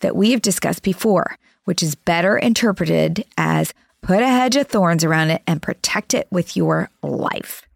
that 0.00 0.16
we 0.16 0.30
have 0.30 0.40
discussed 0.40 0.82
before, 0.82 1.36
which 1.64 1.82
is 1.82 1.94
better 1.94 2.38
interpreted 2.38 3.26
as 3.36 3.74
put 4.00 4.22
a 4.22 4.26
hedge 4.26 4.56
of 4.56 4.68
thorns 4.68 5.04
around 5.04 5.32
it 5.32 5.42
and 5.46 5.60
protect 5.60 6.14
it 6.14 6.26
with 6.30 6.56
your 6.56 6.88
life. 7.02 7.68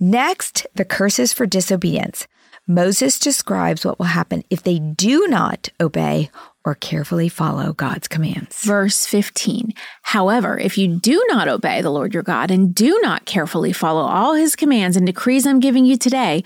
Next, 0.00 0.66
the 0.74 0.84
curses 0.84 1.32
for 1.32 1.46
disobedience. 1.46 2.26
Moses 2.66 3.18
describes 3.18 3.84
what 3.84 3.98
will 3.98 4.06
happen 4.06 4.42
if 4.48 4.62
they 4.62 4.78
do 4.78 5.26
not 5.26 5.68
obey 5.78 6.30
or 6.64 6.74
carefully 6.74 7.28
follow 7.28 7.74
God's 7.74 8.08
commands. 8.08 8.64
Verse 8.64 9.04
15. 9.04 9.74
However, 10.00 10.58
if 10.58 10.78
you 10.78 10.98
do 10.98 11.22
not 11.28 11.46
obey 11.46 11.82
the 11.82 11.90
Lord 11.90 12.14
your 12.14 12.22
God 12.22 12.50
and 12.50 12.74
do 12.74 12.98
not 13.02 13.26
carefully 13.26 13.74
follow 13.74 14.00
all 14.00 14.32
his 14.32 14.56
commands 14.56 14.96
and 14.96 15.06
decrees 15.06 15.46
I'm 15.46 15.60
giving 15.60 15.84
you 15.84 15.98
today, 15.98 16.42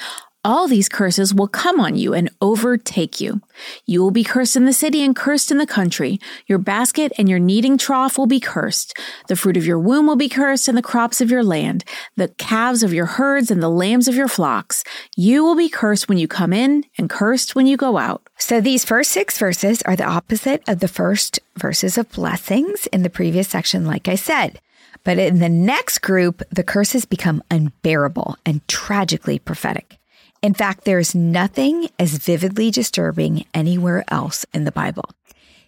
all 0.48 0.66
these 0.66 0.88
curses 0.88 1.34
will 1.34 1.46
come 1.46 1.78
on 1.78 1.94
you 1.94 2.14
and 2.14 2.30
overtake 2.40 3.20
you. 3.20 3.42
You 3.84 4.00
will 4.00 4.10
be 4.10 4.24
cursed 4.24 4.56
in 4.56 4.64
the 4.64 4.72
city 4.72 5.04
and 5.04 5.14
cursed 5.14 5.50
in 5.50 5.58
the 5.58 5.66
country. 5.66 6.18
Your 6.46 6.56
basket 6.56 7.12
and 7.18 7.28
your 7.28 7.38
kneading 7.38 7.76
trough 7.76 8.16
will 8.16 8.26
be 8.26 8.40
cursed. 8.40 8.98
The 9.26 9.36
fruit 9.36 9.58
of 9.58 9.66
your 9.66 9.78
womb 9.78 10.06
will 10.06 10.16
be 10.16 10.30
cursed 10.30 10.66
and 10.66 10.78
the 10.78 10.80
crops 10.80 11.20
of 11.20 11.30
your 11.30 11.44
land, 11.44 11.84
the 12.16 12.28
calves 12.38 12.82
of 12.82 12.94
your 12.94 13.04
herds 13.04 13.50
and 13.50 13.62
the 13.62 13.68
lambs 13.68 14.08
of 14.08 14.14
your 14.14 14.26
flocks. 14.26 14.84
You 15.16 15.44
will 15.44 15.54
be 15.54 15.68
cursed 15.68 16.08
when 16.08 16.16
you 16.16 16.26
come 16.26 16.54
in 16.54 16.84
and 16.96 17.10
cursed 17.10 17.54
when 17.54 17.66
you 17.66 17.76
go 17.76 17.98
out. 17.98 18.22
So 18.38 18.58
these 18.58 18.86
first 18.86 19.10
six 19.10 19.36
verses 19.36 19.82
are 19.82 19.96
the 19.96 20.08
opposite 20.08 20.66
of 20.66 20.80
the 20.80 20.88
first 20.88 21.40
verses 21.58 21.98
of 21.98 22.10
blessings 22.12 22.86
in 22.86 23.02
the 23.02 23.10
previous 23.10 23.48
section, 23.48 23.84
like 23.84 24.08
I 24.08 24.14
said. 24.14 24.60
But 25.04 25.18
in 25.18 25.40
the 25.40 25.50
next 25.50 25.98
group, 25.98 26.42
the 26.50 26.64
curses 26.64 27.04
become 27.04 27.42
unbearable 27.50 28.38
and 28.46 28.66
tragically 28.66 29.38
prophetic. 29.38 29.98
In 30.40 30.54
fact, 30.54 30.84
there's 30.84 31.14
nothing 31.14 31.88
as 31.98 32.18
vividly 32.18 32.70
disturbing 32.70 33.44
anywhere 33.52 34.04
else 34.08 34.46
in 34.54 34.64
the 34.64 34.72
Bible. 34.72 35.10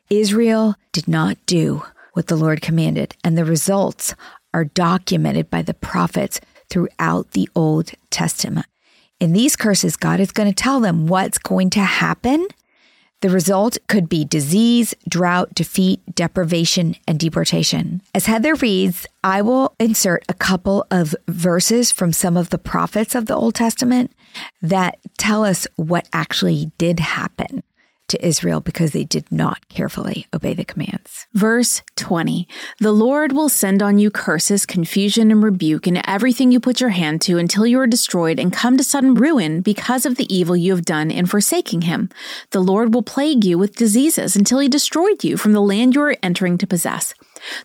Israel 0.09 0.77
did 0.93 1.09
not 1.09 1.39
do 1.47 1.83
what 2.13 2.29
the 2.29 2.37
Lord 2.37 2.63
commanded, 2.63 3.17
and 3.25 3.37
the 3.37 3.45
results 3.45 4.15
are 4.53 4.65
documented 4.65 5.51
by 5.51 5.63
the 5.63 5.75
prophets 5.75 6.41
throughout 6.69 7.33
the 7.33 7.49
Old 7.55 7.93
Testament. 8.11 8.67
In 9.19 9.33
these 9.33 9.57
curses, 9.57 9.97
God 9.97 10.19
is 10.19 10.33
going 10.33 10.49
to 10.49 10.55
tell 10.55 10.81
them 10.81 11.07
what's 11.07 11.39
going 11.39 11.71
to 11.71 11.81
happen. 11.81 12.47
The 13.21 13.29
result 13.29 13.77
could 13.87 14.09
be 14.09 14.25
disease, 14.25 14.95
drought, 15.09 15.55
defeat, 15.55 16.01
deprivation, 16.15 16.97
and 17.07 17.19
deportation. 17.19 18.01
As 18.15 18.27
Heather 18.27 18.55
reads, 18.55 19.07
I 19.23 19.43
will 19.43 19.75
insert 19.79 20.25
a 20.29 20.35
couple 20.35 20.87
of 20.91 21.15
verses 21.29 21.93
from 21.93 22.13
some 22.13 22.37
of 22.37 22.49
the 22.49 22.59
prophets 22.59 23.15
of 23.15 23.27
the 23.27 23.37
Old 23.37 23.55
Testament 23.55 24.13
that 24.63 24.99
tell 25.19 25.45
us 25.45 25.67
what 25.77 26.09
actually 26.13 26.73
did 26.79 27.01
happen 27.01 27.63
to 28.11 28.27
Israel 28.27 28.61
because 28.61 28.91
they 28.93 29.05
did 29.05 29.31
not 29.31 29.69
carefully 29.69 30.27
obey 30.35 30.53
the 30.53 30.65
commands. 30.65 31.27
Verse 31.33 31.83
20 31.97 32.47
The 32.81 32.93
Lord 32.93 33.33
will 33.33 33.49
send 33.49 33.83
on 33.83 33.99
you 33.99 34.11
curses, 34.11 34.67
confusion, 34.67 35.31
and 35.31 35.43
rebuke 35.43 35.87
in 35.87 36.07
everything 36.09 36.53
you 36.53 36.61
put 36.61 36.81
your 36.81 36.91
hand 36.91 37.23
to 37.23 37.39
until 37.39 37.67
you 37.67 37.81
are 37.81 37.87
destroyed 37.87 38.39
and 38.39 38.53
come 38.53 38.77
to 38.77 38.85
sudden 38.85 39.15
ruin 39.15 39.61
because 39.61 40.05
of 40.05 40.17
the 40.17 40.33
evil 40.35 40.57
you 40.57 40.75
have 40.75 40.85
done 40.85 41.11
in 41.11 41.27
forsaking 41.27 41.83
him. 41.83 42.11
The 42.51 42.61
Lord 42.61 42.93
will 42.93 43.03
plague 43.03 43.45
you 43.45 43.57
with 43.57 43.77
diseases 43.77 44.37
until 44.37 44.59
he 44.59 44.69
destroyed 44.69 45.25
you 45.25 45.37
from 45.37 45.53
the 45.53 45.63
land 45.63 45.95
you 45.95 46.03
are 46.03 46.17
entering 46.23 46.59
to 46.59 46.67
possess. 46.67 47.15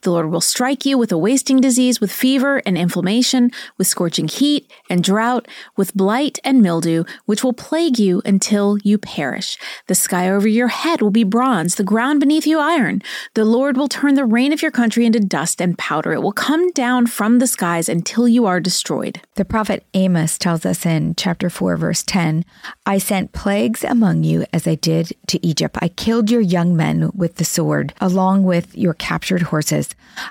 The 0.01 0.11
Lord 0.11 0.31
will 0.31 0.41
strike 0.41 0.85
you 0.85 0.97
with 0.97 1.11
a 1.11 1.17
wasting 1.17 1.59
disease, 1.59 1.99
with 1.99 2.11
fever 2.11 2.61
and 2.65 2.77
inflammation, 2.77 3.51
with 3.77 3.87
scorching 3.87 4.27
heat 4.27 4.71
and 4.89 5.03
drought, 5.03 5.47
with 5.75 5.93
blight 5.93 6.39
and 6.43 6.61
mildew, 6.61 7.03
which 7.25 7.43
will 7.43 7.53
plague 7.53 7.99
you 7.99 8.21
until 8.25 8.77
you 8.83 8.97
perish. 8.97 9.57
The 9.87 9.95
sky 9.95 10.29
over 10.29 10.47
your 10.47 10.69
head 10.69 11.01
will 11.01 11.11
be 11.11 11.23
bronze, 11.23 11.75
the 11.75 11.83
ground 11.83 12.19
beneath 12.19 12.47
you 12.47 12.59
iron. 12.59 13.01
The 13.33 13.45
Lord 13.45 13.75
will 13.75 13.87
turn 13.87 14.13
the 14.13 14.25
rain 14.25 14.53
of 14.53 14.61
your 14.61 14.71
country 14.71 15.05
into 15.05 15.19
dust 15.19 15.59
and 15.61 15.77
powder. 15.77 16.13
It 16.13 16.21
will 16.21 16.31
come 16.31 16.71
down 16.71 17.07
from 17.07 17.39
the 17.39 17.47
skies 17.47 17.89
until 17.89 18.27
you 18.27 18.45
are 18.45 18.59
destroyed. 18.59 19.21
The 19.35 19.45
prophet 19.45 19.85
Amos 19.93 20.37
tells 20.37 20.65
us 20.65 20.85
in 20.85 21.15
chapter 21.15 21.49
4, 21.49 21.75
verse 21.77 22.03
10 22.03 22.45
I 22.85 22.97
sent 22.97 23.33
plagues 23.33 23.83
among 23.83 24.23
you 24.23 24.45
as 24.53 24.67
I 24.67 24.75
did 24.75 25.11
to 25.27 25.45
Egypt. 25.45 25.77
I 25.81 25.89
killed 25.89 26.31
your 26.31 26.41
young 26.41 26.75
men 26.75 27.11
with 27.13 27.35
the 27.35 27.45
sword, 27.45 27.93
along 27.99 28.43
with 28.43 28.77
your 28.77 28.93
captured 28.93 29.41
horses. 29.43 29.64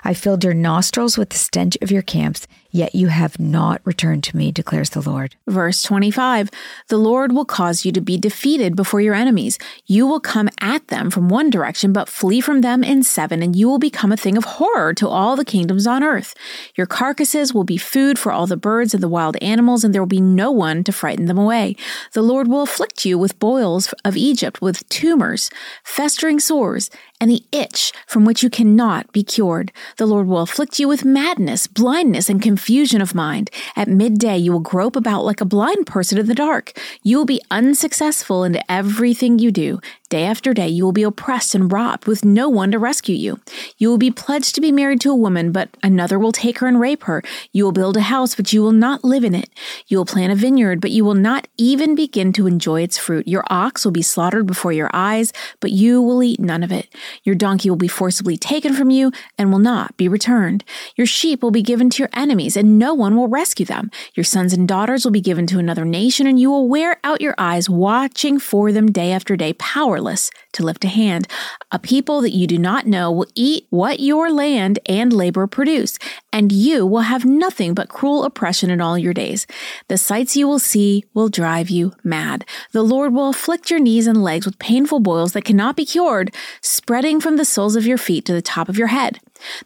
I 0.03 0.13
filled 0.13 0.43
your 0.43 0.53
nostrils 0.53 1.17
with 1.17 1.29
the 1.29 1.37
stench 1.37 1.77
of 1.81 1.91
your 1.91 2.01
camps 2.01 2.47
Yet 2.75 2.93
you 2.93 3.07
have 3.07 3.39
not 3.39 3.79
returned 3.85 4.25
to 4.25 4.35
me, 4.35 4.51
declares 4.51 4.89
the 4.89 4.99
Lord. 4.99 5.37
Verse 5.47 5.81
25 5.81 6.49
The 6.89 6.97
Lord 6.97 7.31
will 7.31 7.45
cause 7.45 7.85
you 7.85 7.93
to 7.93 8.01
be 8.01 8.17
defeated 8.17 8.75
before 8.75 8.99
your 8.99 9.15
enemies. 9.15 9.57
You 9.85 10.05
will 10.05 10.19
come 10.19 10.49
at 10.59 10.89
them 10.89 11.09
from 11.09 11.29
one 11.29 11.49
direction, 11.49 11.93
but 11.93 12.09
flee 12.09 12.41
from 12.41 12.59
them 12.59 12.83
in 12.83 13.01
seven, 13.01 13.41
and 13.41 13.55
you 13.55 13.69
will 13.69 13.79
become 13.79 14.11
a 14.11 14.17
thing 14.17 14.35
of 14.35 14.43
horror 14.43 14.93
to 14.95 15.07
all 15.07 15.37
the 15.37 15.45
kingdoms 15.45 15.87
on 15.87 16.03
earth. 16.03 16.35
Your 16.75 16.85
carcasses 16.85 17.53
will 17.53 17.63
be 17.63 17.77
food 17.77 18.19
for 18.19 18.33
all 18.33 18.45
the 18.45 18.57
birds 18.57 18.93
and 18.93 19.01
the 19.01 19.07
wild 19.07 19.37
animals, 19.41 19.85
and 19.85 19.93
there 19.93 20.01
will 20.01 20.05
be 20.05 20.19
no 20.19 20.51
one 20.51 20.83
to 20.83 20.91
frighten 20.91 21.27
them 21.27 21.37
away. 21.37 21.77
The 22.11 22.23
Lord 22.23 22.49
will 22.49 22.63
afflict 22.63 23.05
you 23.05 23.17
with 23.17 23.39
boils 23.39 23.93
of 24.03 24.17
Egypt, 24.17 24.61
with 24.61 24.87
tumors, 24.89 25.49
festering 25.85 26.41
sores, 26.41 26.89
and 27.21 27.31
the 27.31 27.45
itch 27.53 27.93
from 28.05 28.25
which 28.25 28.43
you 28.43 28.49
cannot 28.49 29.09
be 29.13 29.23
cured. 29.23 29.71
The 29.95 30.05
Lord 30.05 30.27
will 30.27 30.41
afflict 30.41 30.77
you 30.77 30.89
with 30.89 31.05
madness, 31.05 31.67
blindness, 31.67 32.27
and 32.29 32.41
confusion 32.41 32.64
of 33.01 33.15
mind. 33.15 33.51
At 33.75 33.87
midday, 33.87 34.37
you 34.37 34.51
will 34.51 34.59
grope 34.59 34.95
about 34.95 35.23
like 35.23 35.41
a 35.41 35.45
blind 35.45 35.85
person 35.87 36.17
in 36.17 36.27
the 36.27 36.35
dark. 36.35 36.73
You 37.03 37.17
will 37.17 37.25
be 37.25 37.41
unsuccessful 37.51 38.43
in 38.43 38.59
everything 38.67 39.39
you 39.39 39.51
do. 39.51 39.79
Day 40.07 40.25
after 40.25 40.53
day, 40.53 40.67
you 40.67 40.83
will 40.83 40.91
be 40.91 41.01
oppressed 41.01 41.55
and 41.55 41.71
robbed 41.71 42.05
with 42.05 42.23
no 42.23 42.47
one 42.47 42.69
to 42.71 42.77
rescue 42.77 43.15
you. 43.15 43.39
You 43.79 43.89
will 43.89 43.97
be 43.97 44.11
pledged 44.11 44.53
to 44.53 44.61
be 44.61 44.71
married 44.71 45.01
to 45.01 45.09
a 45.09 45.15
woman, 45.15 45.51
but 45.51 45.69
another 45.81 46.19
will 46.19 46.31
take 46.31 46.59
her 46.59 46.67
and 46.67 46.79
rape 46.79 47.03
her. 47.05 47.23
You 47.51 47.63
will 47.63 47.71
build 47.71 47.97
a 47.97 48.01
house, 48.01 48.35
but 48.35 48.53
you 48.53 48.61
will 48.61 48.71
not 48.71 49.03
live 49.03 49.23
in 49.23 49.33
it. 49.33 49.49
You 49.87 49.97
will 49.97 50.05
plant 50.05 50.31
a 50.31 50.35
vineyard, 50.35 50.79
but 50.79 50.91
you 50.91 51.03
will 51.03 51.15
not 51.15 51.47
even 51.57 51.95
begin 51.95 52.33
to 52.33 52.45
enjoy 52.45 52.83
its 52.83 52.99
fruit. 52.99 53.27
Your 53.27 53.43
ox 53.49 53.83
will 53.83 53.91
be 53.91 54.03
slaughtered 54.03 54.45
before 54.45 54.71
your 54.71 54.91
eyes, 54.93 55.33
but 55.59 55.71
you 55.71 55.99
will 56.03 56.21
eat 56.21 56.39
none 56.39 56.61
of 56.61 56.71
it. 56.71 56.87
Your 57.23 57.35
donkey 57.35 57.71
will 57.71 57.75
be 57.75 57.87
forcibly 57.87 58.37
taken 58.37 58.75
from 58.75 58.91
you 58.91 59.11
and 59.39 59.51
will 59.51 59.57
not 59.57 59.97
be 59.97 60.07
returned. 60.07 60.63
Your 60.95 61.07
sheep 61.07 61.41
will 61.41 61.49
be 61.49 61.63
given 61.63 61.89
to 61.89 62.03
your 62.03 62.09
enemies, 62.13 62.55
and 62.55 62.77
no 62.77 62.93
one 62.93 63.15
will 63.15 63.27
rescue 63.27 63.65
them. 63.65 63.89
Your 64.13 64.23
sons 64.23 64.53
and 64.53 64.67
daughters 64.67 65.03
will 65.03 65.11
be 65.11 65.19
given 65.19 65.47
to 65.47 65.57
another 65.57 65.83
nation, 65.83 66.27
and 66.27 66.39
you 66.39 66.51
will 66.51 66.69
wear 66.69 66.99
out 67.03 67.21
your 67.21 67.33
eyes 67.39 67.71
watching 67.71 68.37
for 68.37 68.71
them 68.71 68.91
day 68.91 69.11
after 69.11 69.35
day. 69.35 69.53
Power 69.53 69.94
powerless 69.95 70.29
to 70.51 70.63
lift 70.63 70.83
a 70.83 70.89
hand. 70.89 71.27
A 71.71 71.79
people 71.79 72.21
that 72.21 72.33
you 72.33 72.47
do 72.47 72.57
not 72.57 72.85
know 72.85 73.11
will 73.11 73.27
eat 73.35 73.65
what 73.69 73.99
your 73.99 74.29
land 74.31 74.79
and 74.87 75.13
labor 75.13 75.47
produce, 75.47 75.97
and 76.33 76.51
you 76.51 76.85
will 76.85 77.01
have 77.01 77.23
nothing 77.25 77.73
but 77.73 77.89
cruel 77.89 78.23
oppression 78.25 78.69
in 78.69 78.81
all 78.81 78.97
your 78.97 79.13
days. 79.13 79.47
The 79.87 79.97
sights 79.97 80.35
you 80.35 80.47
will 80.47 80.59
see 80.59 81.05
will 81.13 81.29
drive 81.29 81.69
you 81.69 81.93
mad. 82.03 82.45
The 82.71 82.83
Lord 82.83 83.13
will 83.13 83.29
afflict 83.29 83.69
your 83.69 83.79
knees 83.79 84.07
and 84.07 84.21
legs 84.21 84.45
with 84.45 84.59
painful 84.59 84.99
boils 84.99 85.31
that 85.33 85.45
cannot 85.45 85.75
be 85.77 85.85
cured, 85.85 86.33
spreading 86.61 87.21
from 87.21 87.37
the 87.37 87.45
soles 87.45 87.75
of 87.75 87.87
your 87.87 87.97
feet 87.97 88.25
to 88.25 88.33
the 88.33 88.41
top 88.41 88.67
of 88.69 88.77
your 88.77 88.87
head. 88.87 89.19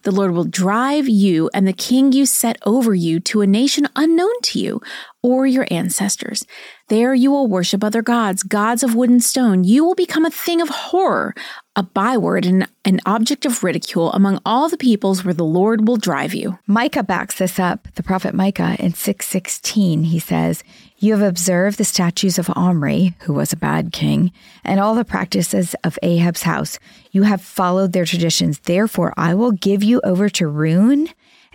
The 0.03 0.11
Lord 0.11 0.31
will 0.31 0.45
drive 0.45 1.07
you 1.07 1.49
and 1.53 1.67
the 1.67 1.73
king 1.73 2.11
you 2.11 2.25
set 2.25 2.57
over 2.65 2.93
you 2.93 3.19
to 3.21 3.41
a 3.41 3.47
nation 3.47 3.87
unknown 3.95 4.41
to 4.43 4.59
you. 4.59 4.81
or 5.21 5.45
your 5.45 5.67
ancestors. 5.69 6.45
There 6.89 7.13
you 7.13 7.29
will 7.29 7.45
worship 7.45 7.83
other 7.83 8.01
gods, 8.01 8.41
gods 8.41 8.81
of 8.81 8.95
wood 8.95 9.11
and 9.11 9.23
stone. 9.23 9.63
You 9.63 9.85
will 9.85 9.93
become 9.93 10.25
a 10.25 10.31
thing 10.31 10.59
of 10.59 10.69
horror, 10.69 11.35
a 11.75 11.83
byword 11.83 12.47
and 12.47 12.67
an 12.83 12.99
object 13.05 13.45
of 13.45 13.63
ridicule 13.63 14.11
among 14.11 14.41
all 14.43 14.69
the 14.69 14.77
peoples 14.77 15.23
where 15.23 15.35
the 15.35 15.43
Lord 15.43 15.87
will 15.87 15.97
drive 15.97 16.33
you. 16.33 16.57
Micah 16.65 17.03
backs 17.03 17.37
this 17.37 17.59
up. 17.59 17.87
The 17.93 18.01
prophet 18.01 18.33
Micah 18.33 18.75
in 18.79 18.95
616, 18.95 20.05
he 20.05 20.17
says, 20.17 20.63
You 20.97 21.15
have 21.15 21.21
observed 21.21 21.77
the 21.77 21.85
statues 21.85 22.39
of 22.39 22.49
Omri, 22.55 23.13
who 23.19 23.33
was 23.33 23.53
a 23.53 23.57
bad 23.57 23.91
king, 23.93 24.31
and 24.63 24.79
all 24.79 24.95
the 24.95 25.05
practices 25.05 25.75
of 25.83 25.99
Ahab's 26.01 26.41
house. 26.41 26.79
You 27.11 27.21
have 27.21 27.43
followed 27.43 27.93
their 27.93 28.05
traditions. 28.05 28.57
Therefore, 28.57 29.13
I 29.15 29.35
will 29.35 29.51
give 29.51 29.83
you 29.83 30.01
over 30.03 30.27
to 30.29 30.47
ruin 30.47 31.09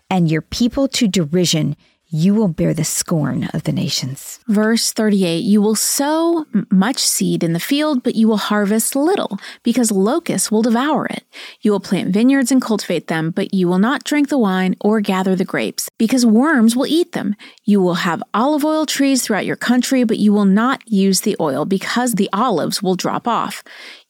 and 0.09 0.31
your 0.31 0.43
people 0.43 0.87
to 0.87 1.09
derision 1.09 1.77
you 2.15 2.33
will 2.33 2.47
bear 2.47 2.73
the 2.73 2.85
scorn 2.85 3.51
of 3.55 3.65
the 3.65 3.73
nations. 3.73 4.39
Verse 4.47 4.93
38 4.93 5.39
You 5.39 5.61
will 5.61 5.75
sow 5.75 6.47
much 6.71 6.99
seed 6.99 7.43
in 7.43 7.55
the 7.55 7.59
field, 7.59 8.05
but 8.05 8.15
you 8.15 8.29
will 8.29 8.37
harvest 8.37 8.95
little, 8.95 9.37
because 9.65 9.91
locusts 9.91 10.49
will 10.49 10.63
devour 10.63 11.07
it. 11.07 11.25
You 11.63 11.73
will 11.73 11.81
plant 11.81 12.13
vineyards 12.13 12.53
and 12.53 12.63
cultivate 12.63 13.09
them, 13.09 13.33
but 13.33 13.53
you 13.53 13.67
will 13.67 13.81
not 13.81 14.05
drink 14.05 14.29
the 14.29 14.39
wine 14.39 14.77
or 14.81 15.01
gather 15.01 15.35
the 15.35 15.45
grapes, 15.45 15.91
because 15.99 16.25
worms 16.25 16.77
will 16.77 16.87
eat 16.87 17.11
them. 17.13 17.35
You 17.65 17.81
will 17.83 17.95
have 17.95 18.23
olive 18.33 18.65
oil 18.65 18.87
trees 18.87 19.25
throughout 19.25 19.45
your 19.45 19.57
country, 19.57 20.05
but 20.05 20.19
you 20.19 20.33
will 20.33 20.45
not 20.45 20.83
use 20.87 21.23
the 21.23 21.37
oil, 21.41 21.65
because 21.65 22.15
the 22.15 22.31
olives 22.33 22.81
will 22.81 22.95
drop 22.95 23.27
off. 23.27 23.65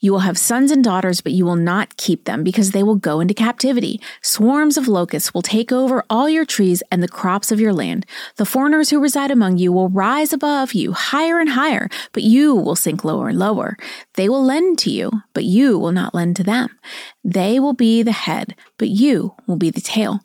You 0.05 0.12
will 0.12 0.19
have 0.29 0.37
sons 0.37 0.71
and 0.71 0.85
daughters, 0.85 1.23
but 1.23 1.33
you 1.33 1.47
will 1.47 1.57
not 1.57 1.97
keep 1.97 2.27
them 2.27 2.45
because 2.45 2.73
they 2.73 2.83
will 2.83 2.95
go 2.95 3.21
into 3.21 3.33
captivity. 3.33 4.03
Swarms 4.21 4.77
of 4.77 4.87
locusts 4.87 5.33
will 5.33 5.40
take 5.40 5.73
over 5.73 6.05
all 6.11 6.29
your 6.29 6.45
trees 6.45 6.83
and 6.93 7.03
the 7.03 7.09
crops 7.09 7.51
of 7.51 7.59
your 7.59 7.73
land. 7.73 8.05
The 8.37 8.45
foreigners 8.45 8.90
who 8.90 9.01
reside 9.01 9.31
among 9.31 9.57
you 9.57 9.73
will 9.73 9.88
rise 9.88 10.35
above 10.35 10.75
you 10.75 10.93
higher 10.93 11.40
and 11.40 11.49
higher, 11.49 11.88
but 12.12 12.23
you 12.23 12.55
will 12.55 12.77
sink 12.77 13.03
lower 13.03 13.29
and 13.29 13.38
lower. 13.38 13.79
They 14.12 14.29
will 14.29 14.45
lend 14.45 14.79
to 14.81 14.90
you, 14.90 15.11
but 15.33 15.45
you 15.45 15.79
will 15.79 15.93
not 15.93 16.14
lend 16.14 16.37
to 16.37 16.45
them. 16.45 16.69
They 17.25 17.59
will 17.59 17.73
be 17.73 18.03
the 18.03 18.12
head, 18.12 18.57
but 18.77 18.88
you 18.88 19.35
will 19.47 19.57
be 19.57 19.71
the 19.71 19.81
tail. 19.81 20.21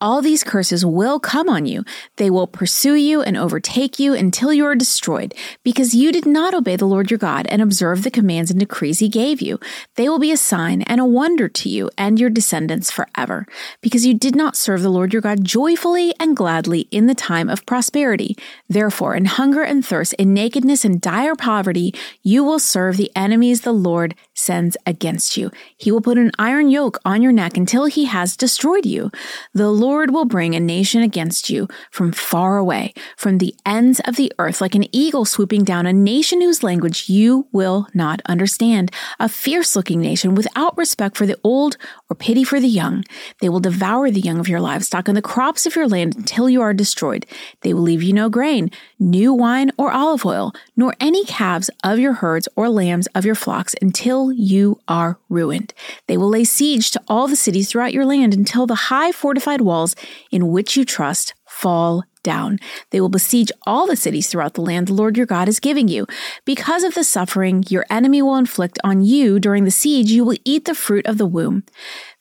All 0.00 0.22
these 0.22 0.44
curses 0.44 0.86
will 0.86 1.18
come 1.18 1.48
on 1.48 1.66
you. 1.66 1.82
They 2.18 2.30
will 2.30 2.46
pursue 2.46 2.94
you 2.94 3.20
and 3.20 3.36
overtake 3.36 3.98
you 3.98 4.14
until 4.14 4.52
you 4.52 4.64
are 4.64 4.76
destroyed, 4.76 5.34
because 5.64 5.92
you 5.92 6.12
did 6.12 6.24
not 6.24 6.54
obey 6.54 6.76
the 6.76 6.86
Lord 6.86 7.10
your 7.10 7.18
God 7.18 7.48
and 7.48 7.60
observe 7.60 8.04
the 8.04 8.10
commands 8.10 8.48
and 8.48 8.60
decrees 8.60 9.00
he 9.00 9.08
gave 9.08 9.40
you. 9.40 9.58
They 9.96 10.08
will 10.08 10.20
be 10.20 10.30
a 10.30 10.36
sign 10.36 10.82
and 10.82 11.00
a 11.00 11.04
wonder 11.04 11.48
to 11.48 11.68
you 11.68 11.90
and 11.98 12.20
your 12.20 12.30
descendants 12.30 12.92
forever, 12.92 13.44
because 13.80 14.06
you 14.06 14.14
did 14.14 14.36
not 14.36 14.56
serve 14.56 14.82
the 14.82 14.88
Lord 14.88 15.12
your 15.12 15.22
God 15.22 15.42
joyfully 15.42 16.14
and 16.20 16.36
gladly 16.36 16.82
in 16.92 17.06
the 17.08 17.14
time 17.14 17.48
of 17.48 17.66
prosperity. 17.66 18.36
Therefore, 18.68 19.16
in 19.16 19.24
hunger 19.24 19.62
and 19.64 19.84
thirst, 19.84 20.12
in 20.14 20.32
nakedness 20.32 20.84
and 20.84 21.00
dire 21.00 21.34
poverty, 21.34 21.92
you 22.22 22.44
will 22.44 22.60
serve 22.60 22.98
the 22.98 23.10
enemies 23.16 23.62
the 23.62 23.72
Lord 23.72 24.14
sends 24.32 24.76
against 24.86 25.36
you. 25.36 25.50
He 25.76 25.90
will 25.90 26.00
put 26.00 26.18
an 26.18 26.30
iron 26.38 26.68
yoke 26.68 26.98
on 27.04 27.20
your 27.20 27.32
neck 27.32 27.56
until 27.56 27.86
he 27.86 28.04
has 28.04 28.36
destroyed 28.36 28.86
you. 28.86 29.10
The 29.54 29.70
Lord 29.70 29.87
Lord 29.88 30.10
will 30.10 30.26
bring 30.26 30.54
a 30.54 30.60
nation 30.60 31.00
against 31.00 31.48
you 31.48 31.66
from 31.90 32.12
far 32.12 32.58
away, 32.58 32.92
from 33.16 33.38
the 33.38 33.54
ends 33.64 34.02
of 34.04 34.16
the 34.16 34.30
earth, 34.38 34.60
like 34.60 34.74
an 34.74 34.84
eagle 34.94 35.24
swooping 35.24 35.64
down, 35.64 35.86
a 35.86 35.94
nation 35.94 36.42
whose 36.42 36.62
language 36.62 37.08
you 37.08 37.48
will 37.52 37.88
not 37.94 38.20
understand, 38.26 38.92
a 39.18 39.30
fierce 39.30 39.74
looking 39.74 40.02
nation 40.02 40.34
without 40.34 40.76
respect 40.76 41.16
for 41.16 41.24
the 41.24 41.40
old 41.42 41.78
or 42.10 42.16
pity 42.16 42.44
for 42.44 42.60
the 42.60 42.68
young. 42.68 43.02
They 43.40 43.48
will 43.48 43.60
devour 43.60 44.10
the 44.10 44.20
young 44.20 44.38
of 44.38 44.46
your 44.46 44.60
livestock 44.60 45.08
and 45.08 45.16
the 45.16 45.22
crops 45.22 45.64
of 45.64 45.74
your 45.74 45.88
land 45.88 46.16
until 46.16 46.50
you 46.50 46.60
are 46.60 46.74
destroyed. 46.74 47.24
They 47.62 47.72
will 47.72 47.80
leave 47.80 48.02
you 48.02 48.12
no 48.12 48.28
grain, 48.28 48.70
new 48.98 49.32
wine 49.32 49.70
or 49.78 49.92
olive 49.92 50.24
oil, 50.24 50.52
nor 50.76 50.94
any 51.00 51.24
calves 51.24 51.70
of 51.84 51.98
your 51.98 52.14
herds 52.14 52.48
or 52.56 52.68
lambs 52.68 53.06
of 53.14 53.24
your 53.24 53.34
flocks 53.34 53.74
until 53.80 54.32
you 54.32 54.80
are 54.88 55.18
ruined. 55.28 55.72
They 56.06 56.16
will 56.16 56.28
lay 56.28 56.44
siege 56.44 56.90
to 56.92 57.02
all 57.08 57.28
the 57.28 57.36
cities 57.36 57.70
throughout 57.70 57.92
your 57.92 58.06
land 58.06 58.34
until 58.34 58.66
the 58.66 58.74
high 58.74 59.12
fortified 59.12 59.60
walls 59.60 59.94
in 60.30 60.48
which 60.48 60.76
you 60.76 60.84
trust 60.84 61.34
fall 61.46 62.04
down. 62.28 62.58
They 62.90 63.00
will 63.00 63.08
besiege 63.18 63.50
all 63.66 63.86
the 63.86 63.96
cities 64.04 64.28
throughout 64.28 64.54
the 64.54 64.66
land 64.70 64.88
the 64.88 64.94
Lord 65.00 65.16
your 65.16 65.26
God 65.26 65.48
is 65.48 65.60
giving 65.68 65.88
you. 65.88 66.06
Because 66.44 66.84
of 66.84 66.94
the 66.94 67.04
suffering 67.16 67.64
your 67.68 67.86
enemy 67.88 68.20
will 68.20 68.36
inflict 68.36 68.78
on 68.84 69.02
you 69.02 69.40
during 69.40 69.64
the 69.64 69.78
siege, 69.82 70.10
you 70.10 70.24
will 70.26 70.36
eat 70.44 70.66
the 70.66 70.74
fruit 70.74 71.06
of 71.06 71.16
the 71.16 71.26
womb 71.26 71.64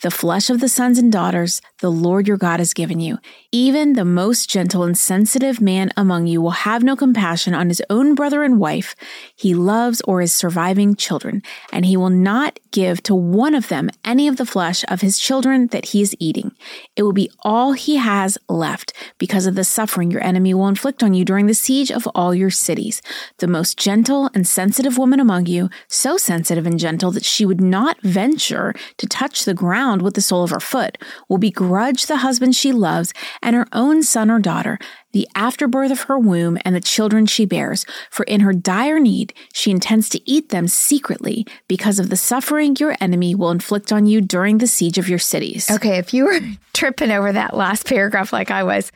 the 0.02 0.12
flesh 0.12 0.50
of 0.52 0.60
the 0.60 0.70
sons 0.70 1.00
and 1.00 1.12
daughters 1.12 1.60
the 1.80 1.92
Lord 1.92 2.28
your 2.28 2.38
God 2.38 2.60
has 2.60 2.74
given 2.74 3.00
you. 3.00 3.18
Even 3.52 3.94
the 3.94 4.06
most 4.06 4.48
gentle 4.48 4.84
and 4.84 4.98
sensitive 4.98 5.60
man 5.60 5.92
among 5.98 6.28
you 6.28 6.40
will 6.40 6.52
have 6.52 6.84
no 6.84 6.96
compassion 6.96 7.56
on 7.56 7.70
his 7.70 7.82
own 7.90 8.14
brother 8.14 8.44
and 8.44 8.60
wife 8.60 8.96
he 9.36 9.56
loves 9.56 10.02
or 10.02 10.22
his 10.22 10.34
surviving 10.34 10.96
children, 10.96 11.42
and 11.72 11.86
he 11.86 11.98
will 11.98 12.12
not 12.12 12.60
give 12.72 13.02
to 13.04 13.16
one 13.16 13.56
of 13.56 13.70
them 13.70 13.90
any 14.06 14.28
of 14.28 14.38
the 14.38 14.46
flesh 14.46 14.84
of 14.88 15.02
his 15.02 15.18
children 15.18 15.68
that 15.68 15.86
he 15.86 16.02
is 16.02 16.16
eating. 16.20 16.52
It 16.96 17.04
will 17.04 17.14
be 17.14 17.32
all 17.42 17.74
he 17.74 17.98
has 17.98 18.38
left 18.48 18.94
because 19.18 19.48
of 19.48 19.56
the 19.56 19.64
suffering 19.64 19.97
your 20.04 20.24
enemy 20.24 20.54
will 20.54 20.68
inflict 20.68 21.04
on 21.04 21.14
you 21.14 21.24
during 21.24 21.48
the 21.48 21.54
siege 21.54 21.92
of 21.92 22.08
all 22.14 22.34
your 22.34 22.50
cities. 22.50 23.02
The 23.38 23.48
most 23.48 23.78
gentle 23.78 24.30
and 24.34 24.48
sensitive 24.48 24.98
woman 24.98 25.20
among 25.20 25.46
you, 25.46 25.70
so 25.88 26.18
sensitive 26.18 26.66
and 26.66 26.80
gentle 26.80 27.12
that 27.12 27.26
she 27.26 27.46
would 27.46 27.62
not 27.62 28.02
venture 28.02 28.74
to 28.98 29.08
touch 29.08 29.46
the 29.46 29.54
ground 29.54 29.78
ground 29.78 30.02
with 30.02 30.16
the 30.16 30.22
sole 30.22 30.44
of 30.44 30.50
her 30.50 30.60
foot, 30.60 30.98
will 31.30 31.38
begrudge 31.38 32.06
the 32.06 32.18
husband 32.18 32.56
she 32.56 32.72
loves 32.72 33.14
and 33.42 33.56
her 33.56 33.68
own 33.72 34.02
son 34.02 34.32
or 34.32 34.40
daughter, 34.40 34.80
the 35.12 35.28
afterbirth 35.36 35.92
of 35.92 36.02
her 36.02 36.18
womb 36.18 36.58
and 36.66 36.76
the 36.76 36.82
children 36.82 37.26
she 37.26 37.46
bears, 37.46 37.86
for 38.10 38.24
in 38.24 38.42
her 38.42 38.54
dire 38.54 39.00
need 39.00 39.34
she 39.54 39.72
intends 39.72 40.10
to 40.10 40.20
eat 40.30 40.50
them 40.50 40.68
secretly 40.68 41.46
because 41.68 42.00
of 42.00 42.10
the 42.10 42.16
suffering 42.16 42.76
your 42.80 42.96
enemy 43.00 43.36
will 43.36 43.52
inflict 43.52 43.92
on 43.92 44.06
you 44.06 44.20
during 44.22 44.58
the 44.58 44.68
siege 44.68 44.98
of 44.98 45.10
your 45.10 45.20
cities. 45.20 45.70
Okay, 45.70 45.98
if 45.98 46.14
you 46.14 46.26
were 46.26 46.40
tripping 46.74 47.12
over 47.12 47.32
that 47.32 47.56
last 47.56 47.86
paragraph 47.86 48.34
like 48.34 48.52
I 48.52 48.64
was, 48.64 48.92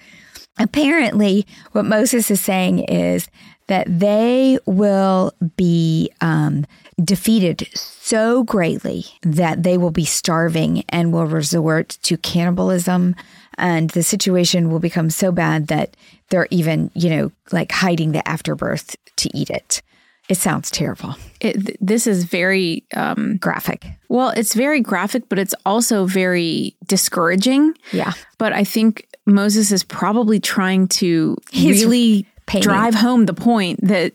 apparently 0.58 1.46
what 1.72 1.86
Moses 1.86 2.30
is 2.32 2.42
saying 2.42 2.80
is 2.80 3.28
that 3.68 3.88
they 3.88 4.60
will 4.66 5.34
be 5.56 6.12
um, 6.20 6.66
defeated 7.02 7.70
so 7.74 8.44
greatly 8.44 9.06
that 9.24 9.64
they 9.64 9.78
will 9.78 9.92
be 9.92 10.06
starving 10.06 10.84
and 10.90 11.14
will 11.14 11.26
resort 11.26 11.98
to 12.04 12.18
cannibalism. 12.18 13.16
And 13.58 13.90
the 13.92 14.04
situation 14.04 14.70
will 14.70 14.80
become 14.80 15.10
so 15.10 15.32
bad 15.32 15.68
that 15.68 15.96
they're 16.30 16.48
even, 16.52 16.92
you 16.96 17.10
know, 17.10 17.32
like 17.52 17.72
hiding 17.72 18.12
the 18.12 18.28
afterbirth 18.28 18.96
to 19.18 19.30
eat 19.38 19.50
it. 19.50 19.82
It 20.30 20.36
sounds 20.36 20.72
terrible. 20.72 21.16
It, 21.42 21.78
this 21.86 22.08
is 22.08 22.24
very 22.24 22.86
um, 22.96 23.38
graphic. 23.38 23.86
Well, 24.08 24.30
it's 24.30 24.54
very 24.54 24.80
graphic, 24.80 25.28
but 25.28 25.40
it's 25.40 25.56
also 25.66 26.06
very 26.06 26.76
discouraging. 26.88 27.74
Yeah. 27.92 28.14
But 28.38 28.54
I 28.54 28.64
think 28.64 29.08
Moses 29.32 29.72
is 29.72 29.84
probably 29.84 30.40
trying 30.40 30.88
to 30.90 31.38
He's 31.52 31.84
really 31.84 32.26
painting. 32.46 32.68
drive 32.68 32.96
home 32.96 33.26
the 33.26 33.34
point 33.34 33.80
that 33.88 34.14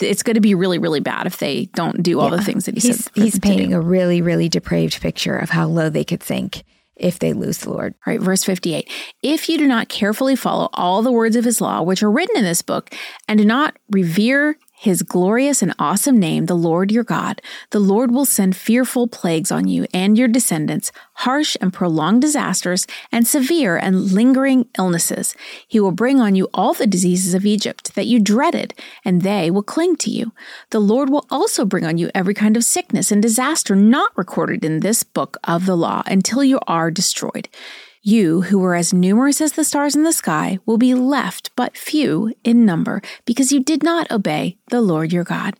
it's 0.00 0.22
going 0.22 0.34
to 0.34 0.40
be 0.40 0.54
really, 0.54 0.78
really 0.78 1.00
bad 1.00 1.26
if 1.26 1.38
they 1.38 1.66
don't 1.74 2.02
do 2.02 2.20
all 2.20 2.30
yeah. 2.30 2.36
the 2.36 2.44
things 2.44 2.66
that 2.66 2.74
he 2.76 2.88
he's, 2.88 3.04
said. 3.04 3.12
He's 3.14 3.38
painting 3.38 3.72
a 3.72 3.80
really, 3.80 4.20
really 4.20 4.48
depraved 4.48 5.00
picture 5.00 5.36
of 5.36 5.50
how 5.50 5.66
low 5.66 5.88
they 5.88 6.04
could 6.04 6.22
sink 6.22 6.64
if 6.96 7.18
they 7.18 7.32
lose 7.32 7.58
the 7.58 7.70
Lord. 7.70 7.94
All 8.06 8.12
right, 8.12 8.20
verse 8.20 8.44
58. 8.44 8.90
If 9.22 9.48
you 9.48 9.58
do 9.58 9.66
not 9.66 9.88
carefully 9.88 10.36
follow 10.36 10.68
all 10.74 11.02
the 11.02 11.12
words 11.12 11.36
of 11.36 11.44
his 11.44 11.60
law, 11.60 11.82
which 11.82 12.02
are 12.02 12.10
written 12.10 12.36
in 12.36 12.44
this 12.44 12.62
book, 12.62 12.94
and 13.28 13.38
do 13.38 13.44
not 13.44 13.76
revere 13.90 14.56
his 14.82 15.04
glorious 15.04 15.62
and 15.62 15.72
awesome 15.78 16.18
name, 16.18 16.46
the 16.46 16.56
Lord 16.56 16.90
your 16.90 17.04
God, 17.04 17.40
the 17.70 17.78
Lord 17.78 18.10
will 18.10 18.24
send 18.24 18.56
fearful 18.56 19.06
plagues 19.06 19.52
on 19.52 19.68
you 19.68 19.86
and 19.94 20.18
your 20.18 20.26
descendants, 20.26 20.90
harsh 21.12 21.56
and 21.60 21.72
prolonged 21.72 22.20
disasters, 22.20 22.84
and 23.12 23.24
severe 23.24 23.76
and 23.76 24.10
lingering 24.10 24.66
illnesses. 24.76 25.36
He 25.68 25.78
will 25.78 25.92
bring 25.92 26.18
on 26.18 26.34
you 26.34 26.48
all 26.52 26.74
the 26.74 26.88
diseases 26.88 27.32
of 27.32 27.46
Egypt 27.46 27.94
that 27.94 28.06
you 28.06 28.18
dreaded, 28.18 28.74
and 29.04 29.22
they 29.22 29.52
will 29.52 29.62
cling 29.62 29.94
to 29.98 30.10
you. 30.10 30.32
The 30.70 30.80
Lord 30.80 31.10
will 31.10 31.26
also 31.30 31.64
bring 31.64 31.84
on 31.84 31.96
you 31.96 32.10
every 32.12 32.34
kind 32.34 32.56
of 32.56 32.64
sickness 32.64 33.12
and 33.12 33.22
disaster 33.22 33.76
not 33.76 34.10
recorded 34.18 34.64
in 34.64 34.80
this 34.80 35.04
book 35.04 35.36
of 35.44 35.64
the 35.64 35.76
law 35.76 36.02
until 36.06 36.42
you 36.42 36.58
are 36.66 36.90
destroyed. 36.90 37.48
You, 38.04 38.40
who 38.40 38.58
were 38.58 38.74
as 38.74 38.92
numerous 38.92 39.40
as 39.40 39.52
the 39.52 39.62
stars 39.62 39.94
in 39.94 40.02
the 40.02 40.12
sky, 40.12 40.58
will 40.66 40.76
be 40.76 40.92
left 40.92 41.52
but 41.54 41.76
few 41.76 42.34
in 42.42 42.66
number, 42.66 43.00
because 43.24 43.52
you 43.52 43.62
did 43.62 43.84
not 43.84 44.10
obey 44.10 44.58
the 44.70 44.80
Lord 44.80 45.12
your 45.12 45.22
God. 45.22 45.54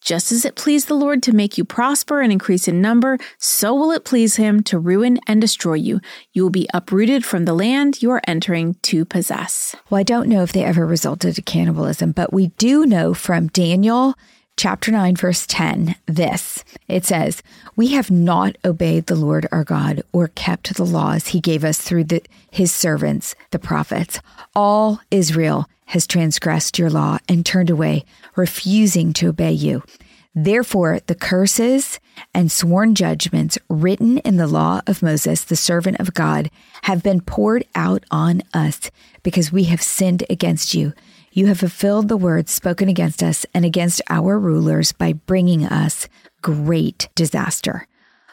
Just 0.00 0.30
as 0.30 0.44
it 0.44 0.54
pleased 0.54 0.86
the 0.86 0.94
Lord 0.94 1.24
to 1.24 1.32
make 1.32 1.58
you 1.58 1.64
prosper 1.64 2.20
and 2.20 2.30
increase 2.30 2.68
in 2.68 2.80
number, 2.80 3.18
so 3.36 3.74
will 3.74 3.90
it 3.90 4.04
please 4.04 4.36
him 4.36 4.62
to 4.62 4.78
ruin 4.78 5.18
and 5.26 5.40
destroy 5.40 5.74
you. 5.74 6.00
You 6.32 6.44
will 6.44 6.50
be 6.50 6.68
uprooted 6.72 7.24
from 7.24 7.46
the 7.46 7.52
land 7.52 8.00
you 8.00 8.12
are 8.12 8.22
entering 8.28 8.74
to 8.82 9.04
possess. 9.04 9.74
Well, 9.90 9.98
I 9.98 10.04
don't 10.04 10.28
know 10.28 10.44
if 10.44 10.52
they 10.52 10.62
ever 10.62 10.86
resulted 10.86 11.36
in 11.36 11.42
cannibalism, 11.42 12.12
but 12.12 12.32
we 12.32 12.48
do 12.58 12.86
know 12.86 13.12
from 13.12 13.48
Daniel 13.48 14.14
chapter 14.58 14.90
9, 14.90 15.14
verse 15.14 15.46
10, 15.46 15.94
this 16.06 16.64
it 16.88 17.04
says, 17.04 17.42
We 17.76 17.88
have 17.92 18.10
not 18.10 18.56
obeyed 18.64 19.06
the 19.06 19.14
Lord 19.14 19.46
our 19.52 19.62
God 19.62 20.02
or 20.12 20.28
kept 20.28 20.74
the 20.74 20.84
laws 20.84 21.28
he 21.28 21.40
gave 21.40 21.64
us 21.64 21.80
through 21.80 22.04
the, 22.04 22.22
his 22.50 22.72
servants, 22.72 23.36
the 23.52 23.60
prophets. 23.60 24.20
All 24.56 25.00
Israel 25.12 25.66
has 25.86 26.08
transgressed 26.08 26.76
your 26.76 26.90
law 26.90 27.18
and 27.28 27.46
turned 27.46 27.70
away, 27.70 28.04
refusing 28.34 29.12
to 29.14 29.28
obey 29.28 29.52
you. 29.52 29.84
Therefore, 30.34 31.00
the 31.06 31.14
curses 31.14 32.00
and 32.34 32.50
sworn 32.50 32.96
judgments 32.96 33.58
written 33.68 34.18
in 34.18 34.36
the 34.36 34.48
law 34.48 34.80
of 34.88 35.02
Moses, 35.02 35.44
the 35.44 35.56
servant 35.56 36.00
of 36.00 36.14
God, 36.14 36.50
have 36.82 37.02
been 37.02 37.20
poured 37.20 37.64
out 37.76 38.04
on 38.10 38.42
us 38.52 38.90
because 39.22 39.52
we 39.52 39.64
have 39.64 39.82
sinned 39.82 40.24
against 40.28 40.74
you. 40.74 40.92
You 41.38 41.46
have 41.46 41.60
fulfilled 41.60 42.08
the 42.08 42.16
words 42.16 42.50
spoken 42.50 42.88
against 42.88 43.22
us 43.22 43.46
and 43.54 43.64
against 43.64 44.02
our 44.10 44.40
rulers 44.40 44.90
by 44.90 45.12
bringing 45.12 45.64
us 45.64 46.08
great 46.42 47.08
disaster. 47.14 47.86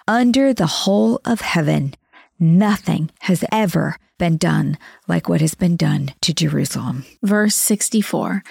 Under 0.08 0.56
the 0.56 0.66
whole 0.66 1.22
of 1.24 1.42
heaven, 1.42 1.94
nothing 2.40 3.12
has 3.20 3.46
ever 3.52 3.98
been 4.18 4.38
done 4.38 4.80
like 5.08 5.30
what 5.30 5.42
has 5.42 5.56
been 5.56 5.76
done 5.76 6.14
to 6.22 6.34
Jerusalem. 6.34 7.06
Verse 7.24 7.56
64 7.56 8.44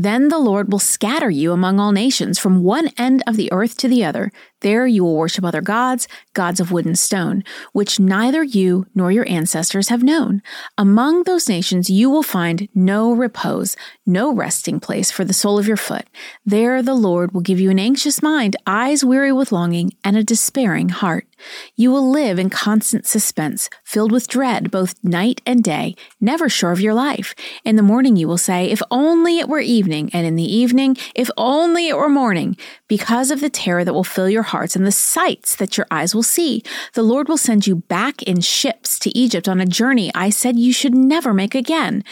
then 0.00 0.28
the 0.28 0.38
Lord 0.38 0.70
will 0.70 0.78
scatter 0.78 1.28
you 1.28 1.50
among 1.50 1.80
all 1.80 1.90
nations 1.90 2.38
from 2.38 2.62
one 2.62 2.90
end 2.96 3.24
of 3.26 3.34
the 3.34 3.50
earth 3.50 3.76
to 3.78 3.88
the 3.88 4.04
other. 4.04 4.30
There 4.60 4.86
you 4.86 5.02
will 5.02 5.16
worship 5.16 5.44
other 5.44 5.60
gods, 5.60 6.06
gods 6.34 6.60
of 6.60 6.70
wood 6.70 6.86
and 6.86 6.96
stone, 6.96 7.42
which 7.72 7.98
neither 7.98 8.44
you 8.44 8.86
nor 8.94 9.10
your 9.10 9.28
ancestors 9.28 9.88
have 9.88 10.04
known. 10.04 10.40
Among 10.76 11.24
those 11.24 11.48
nations 11.48 11.90
you 11.90 12.10
will 12.10 12.22
find 12.22 12.68
no 12.76 13.12
repose, 13.12 13.76
no 14.06 14.32
resting 14.32 14.78
place 14.78 15.10
for 15.10 15.24
the 15.24 15.34
sole 15.34 15.58
of 15.58 15.66
your 15.66 15.76
foot. 15.76 16.06
There 16.46 16.80
the 16.80 16.94
Lord 16.94 17.32
will 17.32 17.40
give 17.40 17.58
you 17.58 17.70
an 17.70 17.80
anxious 17.80 18.22
mind, 18.22 18.54
eyes 18.68 19.04
weary 19.04 19.32
with 19.32 19.50
longing, 19.50 19.94
and 20.04 20.16
a 20.16 20.22
despairing 20.22 20.90
heart. 20.90 21.26
You 21.74 21.90
will 21.90 22.08
live 22.08 22.38
in 22.38 22.50
constant 22.50 23.06
suspense, 23.06 23.68
filled 23.84 24.12
with 24.12 24.28
dread 24.28 24.70
both 24.70 24.94
night 25.02 25.40
and 25.44 25.62
day, 25.62 25.96
never 26.20 26.48
sure 26.48 26.72
of 26.72 26.80
your 26.80 26.94
life. 26.94 27.34
In 27.64 27.76
the 27.76 27.82
morning 27.82 28.16
you 28.16 28.28
will 28.28 28.38
say, 28.38 28.70
If 28.70 28.82
only 28.90 29.38
it 29.38 29.48
were 29.48 29.60
evening, 29.60 30.10
and 30.12 30.26
in 30.26 30.36
the 30.36 30.56
evening, 30.56 30.96
If 31.14 31.30
only 31.36 31.88
it 31.88 31.96
were 31.96 32.08
morning, 32.08 32.56
because 32.88 33.30
of 33.30 33.40
the 33.40 33.50
terror 33.50 33.84
that 33.84 33.94
will 33.94 34.04
fill 34.04 34.28
your 34.28 34.42
hearts 34.42 34.76
and 34.76 34.86
the 34.86 34.92
sights 34.92 35.56
that 35.56 35.76
your 35.76 35.86
eyes 35.90 36.14
will 36.14 36.22
see. 36.22 36.62
The 36.94 37.02
Lord 37.02 37.28
will 37.28 37.36
send 37.36 37.66
you 37.66 37.76
back 37.76 38.22
in 38.22 38.40
ships 38.40 38.98
to 39.00 39.16
Egypt 39.16 39.48
on 39.48 39.60
a 39.60 39.66
journey 39.66 40.10
I 40.14 40.30
said 40.30 40.58
you 40.58 40.72
should 40.72 40.94
never 40.94 41.34
make 41.34 41.54
again. 41.54 42.04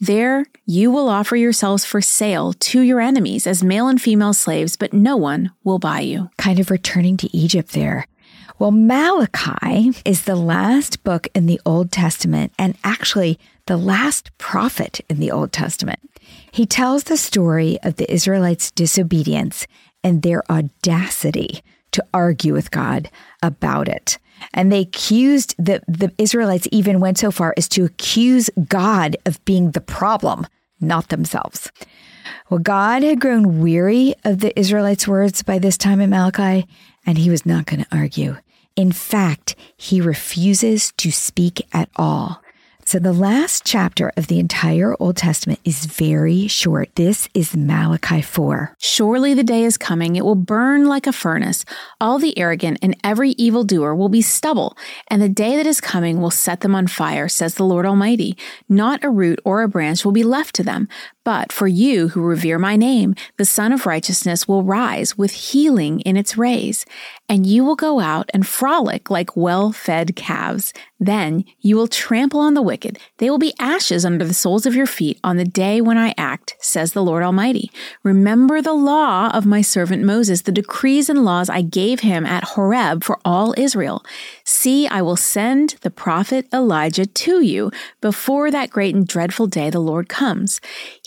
There 0.00 0.46
you 0.66 0.90
will 0.90 1.08
offer 1.08 1.36
yourselves 1.36 1.84
for 1.84 2.00
sale 2.00 2.52
to 2.52 2.80
your 2.80 3.00
enemies 3.00 3.46
as 3.46 3.62
male 3.62 3.88
and 3.88 4.00
female 4.00 4.34
slaves, 4.34 4.76
but 4.76 4.92
no 4.92 5.16
one 5.16 5.52
will 5.62 5.78
buy 5.78 6.00
you. 6.00 6.30
Kind 6.36 6.58
of 6.58 6.70
returning 6.70 7.16
to 7.18 7.36
Egypt 7.36 7.72
there. 7.72 8.06
Well, 8.56 8.70
Malachi 8.70 9.90
is 10.04 10.24
the 10.24 10.36
last 10.36 11.02
book 11.02 11.26
in 11.34 11.46
the 11.46 11.60
Old 11.66 11.90
Testament 11.90 12.52
and 12.56 12.76
actually 12.84 13.38
the 13.66 13.76
last 13.76 14.30
prophet 14.38 15.00
in 15.08 15.18
the 15.18 15.32
Old 15.32 15.50
Testament. 15.50 15.98
He 16.52 16.64
tells 16.64 17.04
the 17.04 17.16
story 17.16 17.78
of 17.82 17.96
the 17.96 18.10
Israelites' 18.12 18.70
disobedience 18.70 19.66
and 20.04 20.22
their 20.22 20.48
audacity 20.48 21.64
to 21.90 22.04
argue 22.14 22.52
with 22.52 22.70
God 22.70 23.10
about 23.42 23.88
it. 23.88 24.18
And 24.52 24.70
they 24.70 24.82
accused 24.82 25.56
the, 25.58 25.82
the 25.88 26.12
Israelites 26.16 26.68
even 26.70 27.00
went 27.00 27.18
so 27.18 27.32
far 27.32 27.54
as 27.56 27.68
to 27.70 27.84
accuse 27.84 28.50
God 28.68 29.16
of 29.26 29.44
being 29.44 29.72
the 29.72 29.80
problem, 29.80 30.46
not 30.80 31.08
themselves. 31.08 31.72
Well, 32.48 32.60
God 32.60 33.02
had 33.02 33.20
grown 33.20 33.60
weary 33.60 34.14
of 34.24 34.38
the 34.38 34.56
Israelites' 34.58 35.08
words 35.08 35.42
by 35.42 35.58
this 35.58 35.76
time 35.76 36.00
in 36.00 36.10
Malachi, 36.10 36.68
and 37.04 37.18
he 37.18 37.30
was 37.30 37.44
not 37.44 37.66
going 37.66 37.84
to 37.84 37.96
argue. 37.96 38.36
In 38.76 38.90
fact, 38.90 39.54
he 39.76 40.00
refuses 40.00 40.92
to 40.96 41.12
speak 41.12 41.66
at 41.72 41.88
all. 41.94 42.42
So 42.86 42.98
the 42.98 43.14
last 43.14 43.64
chapter 43.64 44.12
of 44.14 44.26
the 44.26 44.38
entire 44.38 44.94
Old 45.00 45.16
Testament 45.16 45.58
is 45.64 45.86
very 45.86 46.48
short. 46.48 46.94
This 46.96 47.30
is 47.32 47.56
Malachi 47.56 48.20
4. 48.20 48.76
Surely 48.78 49.32
the 49.32 49.42
day 49.42 49.64
is 49.64 49.78
coming. 49.78 50.16
It 50.16 50.24
will 50.24 50.34
burn 50.34 50.86
like 50.86 51.06
a 51.06 51.12
furnace. 51.12 51.64
All 51.98 52.18
the 52.18 52.36
arrogant 52.36 52.78
and 52.82 52.94
every 53.02 53.30
evildoer 53.30 53.94
will 53.94 54.10
be 54.10 54.20
stubble, 54.20 54.76
and 55.08 55.22
the 55.22 55.30
day 55.30 55.56
that 55.56 55.66
is 55.66 55.80
coming 55.80 56.20
will 56.20 56.30
set 56.30 56.60
them 56.60 56.74
on 56.74 56.86
fire, 56.86 57.26
says 57.26 57.54
the 57.54 57.64
Lord 57.64 57.86
Almighty. 57.86 58.36
Not 58.68 59.02
a 59.02 59.08
root 59.08 59.40
or 59.46 59.62
a 59.62 59.68
branch 59.68 60.04
will 60.04 60.12
be 60.12 60.22
left 60.22 60.54
to 60.56 60.62
them. 60.62 60.86
But 61.24 61.52
for 61.52 61.66
you 61.66 62.08
who 62.08 62.20
revere 62.20 62.58
my 62.58 62.76
name, 62.76 63.14
the 63.38 63.46
Sun 63.46 63.72
of 63.72 63.86
Righteousness 63.86 64.46
will 64.46 64.62
rise 64.62 65.16
with 65.16 65.32
healing 65.32 66.00
in 66.00 66.18
its 66.18 66.36
rays, 66.36 66.84
and 67.30 67.46
you 67.46 67.64
will 67.64 67.76
go 67.76 67.98
out 67.98 68.30
and 68.34 68.46
frolic 68.46 69.08
like 69.08 69.34
well 69.34 69.72
fed 69.72 70.14
calves. 70.16 70.74
Then 71.00 71.44
you 71.60 71.76
will 71.76 71.88
trample 71.88 72.40
on 72.40 72.54
the 72.54 72.62
wicked. 72.62 72.98
They 73.18 73.28
will 73.28 73.38
be 73.38 73.54
ashes 73.58 74.04
under 74.04 74.24
the 74.24 74.34
soles 74.34 74.64
of 74.64 74.74
your 74.74 74.86
feet 74.86 75.18
on 75.24 75.36
the 75.36 75.44
day 75.44 75.80
when 75.80 75.98
I 75.98 76.14
act, 76.16 76.56
says 76.60 76.92
the 76.92 77.02
Lord 77.02 77.22
Almighty. 77.22 77.70
Remember 78.02 78.62
the 78.62 78.72
law 78.72 79.30
of 79.34 79.44
my 79.44 79.60
servant 79.60 80.02
Moses, 80.02 80.42
the 80.42 80.52
decrees 80.52 81.10
and 81.10 81.24
laws 81.24 81.48
I 81.48 81.62
gave 81.62 82.00
him 82.00 82.24
at 82.24 82.44
Horeb 82.44 83.02
for 83.02 83.18
all 83.24 83.54
Israel. 83.56 84.04
See, 84.44 84.86
I 84.86 85.02
will 85.02 85.16
send 85.16 85.76
the 85.80 85.90
prophet 85.90 86.46
Elijah 86.52 87.06
to 87.06 87.40
you 87.40 87.70
before 88.00 88.50
that 88.50 88.70
great 88.70 88.94
and 88.94 89.06
dreadful 89.06 89.46
day 89.46 89.70
the 89.70 89.80
Lord 89.80 90.08
comes. 90.08 90.60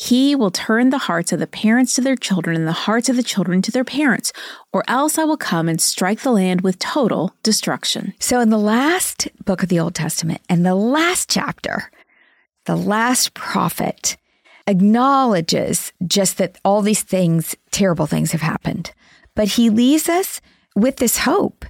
He 0.07 0.35
will 0.35 0.51
turn 0.51 0.89
the 0.89 0.99
hearts 0.99 1.33
of 1.33 1.39
the 1.39 1.47
parents 1.47 1.95
to 1.95 2.01
their 2.01 2.15
children 2.15 2.55
and 2.55 2.65
the 2.65 2.71
hearts 2.71 3.09
of 3.09 3.17
the 3.17 3.23
children 3.23 3.61
to 3.63 3.71
their 3.71 3.83
parents, 3.83 4.31
or 4.71 4.85
else 4.87 5.17
I 5.17 5.25
will 5.25 5.35
come 5.35 5.67
and 5.67 5.81
strike 5.81 6.21
the 6.21 6.31
land 6.31 6.61
with 6.61 6.79
total 6.79 7.35
destruction. 7.43 8.13
So, 8.17 8.39
in 8.39 8.49
the 8.49 8.57
last 8.57 9.27
book 9.43 9.63
of 9.63 9.67
the 9.67 9.81
Old 9.81 9.95
Testament 9.95 10.39
and 10.47 10.65
the 10.65 10.75
last 10.75 11.29
chapter, 11.29 11.91
the 12.67 12.77
last 12.77 13.33
prophet 13.33 14.15
acknowledges 14.65 15.91
just 16.05 16.37
that 16.37 16.57
all 16.63 16.81
these 16.81 17.03
things, 17.03 17.53
terrible 17.71 18.07
things, 18.07 18.31
have 18.31 18.39
happened. 18.39 18.93
But 19.35 19.49
he 19.49 19.69
leaves 19.69 20.07
us 20.07 20.39
with 20.73 20.95
this 20.97 21.17
hope. 21.17 21.65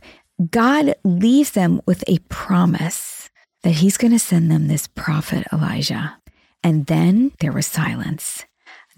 God 0.52 0.94
leaves 1.04 1.52
them 1.52 1.82
with 1.88 2.04
a 2.06 2.20
promise 2.30 3.32
that 3.64 3.72
he's 3.72 3.98
going 3.98 4.14
to 4.14 4.20
send 4.20 4.52
them 4.52 4.68
this 4.68 4.86
prophet 4.86 5.48
Elijah. 5.52 6.18
And 6.64 6.86
then 6.88 7.32
there 7.40 7.52
was 7.52 7.66
silence. 7.66 8.46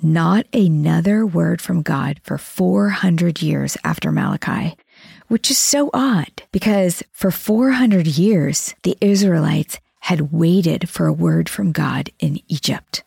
Not 0.01 0.45
another 0.53 1.25
word 1.25 1.61
from 1.61 1.81
God 1.81 2.21
for 2.23 2.37
400 2.37 3.41
years 3.41 3.75
after 3.83 4.11
Malachi, 4.11 4.77
which 5.27 5.51
is 5.51 5.57
so 5.57 5.89
odd 5.93 6.43
because 6.51 7.03
for 7.11 7.31
400 7.31 8.07
years, 8.07 8.73
the 8.83 8.97
Israelites 9.01 9.79
had 10.01 10.31
waited 10.31 10.89
for 10.89 11.05
a 11.05 11.13
word 11.13 11.49
from 11.49 11.73
God 11.73 12.09
in 12.19 12.39
Egypt. 12.47 13.03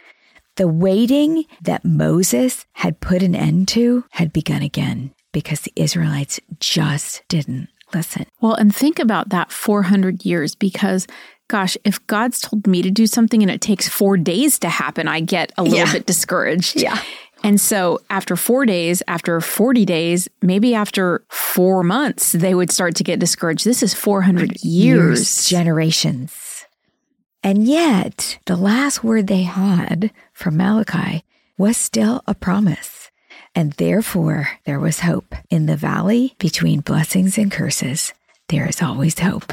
The 0.56 0.68
waiting 0.68 1.44
that 1.62 1.84
Moses 1.84 2.66
had 2.72 3.00
put 3.00 3.22
an 3.22 3.34
end 3.34 3.68
to 3.68 4.04
had 4.10 4.32
begun 4.32 4.60
again 4.60 5.14
because 5.32 5.62
the 5.62 5.72
Israelites 5.76 6.40
just 6.60 7.22
didn't 7.28 7.68
listen. 7.94 8.26
Well, 8.40 8.54
and 8.54 8.74
think 8.74 8.98
about 8.98 9.30
that 9.30 9.50
400 9.50 10.24
years 10.26 10.54
because 10.54 11.06
gosh, 11.52 11.76
if 11.84 12.04
God's 12.06 12.40
told 12.40 12.66
me 12.66 12.80
to 12.80 12.90
do 12.90 13.06
something 13.06 13.42
and 13.42 13.50
it 13.50 13.60
takes 13.60 13.86
four 13.86 14.16
days 14.16 14.58
to 14.60 14.70
happen, 14.70 15.06
I 15.06 15.20
get 15.20 15.52
a 15.58 15.62
little 15.62 15.78
yeah. 15.80 15.92
bit 15.92 16.06
discouraged. 16.06 16.80
Yeah. 16.80 16.98
And 17.44 17.60
so 17.60 18.00
after 18.08 18.36
four 18.36 18.64
days, 18.64 19.02
after 19.06 19.38
40 19.38 19.84
days, 19.84 20.28
maybe 20.40 20.74
after 20.74 21.22
four 21.28 21.82
months, 21.82 22.32
they 22.32 22.54
would 22.54 22.70
start 22.70 22.96
to 22.96 23.04
get 23.04 23.18
discouraged. 23.18 23.66
This 23.66 23.82
is 23.82 23.92
400 23.92 24.62
years. 24.62 24.64
years 24.64 25.48
generations. 25.48 26.64
And 27.42 27.66
yet, 27.66 28.38
the 28.46 28.56
last 28.56 29.04
word 29.04 29.26
they 29.26 29.42
had 29.42 30.10
from 30.32 30.56
Malachi 30.56 31.22
was 31.58 31.76
still 31.76 32.22
a 32.26 32.34
promise. 32.34 33.10
And 33.54 33.72
therefore, 33.72 34.48
there 34.64 34.80
was 34.80 35.00
hope. 35.00 35.34
In 35.50 35.66
the 35.66 35.76
valley 35.76 36.34
between 36.38 36.80
blessings 36.80 37.36
and 37.36 37.52
curses, 37.52 38.14
there 38.48 38.66
is 38.66 38.80
always 38.80 39.18
hope. 39.18 39.52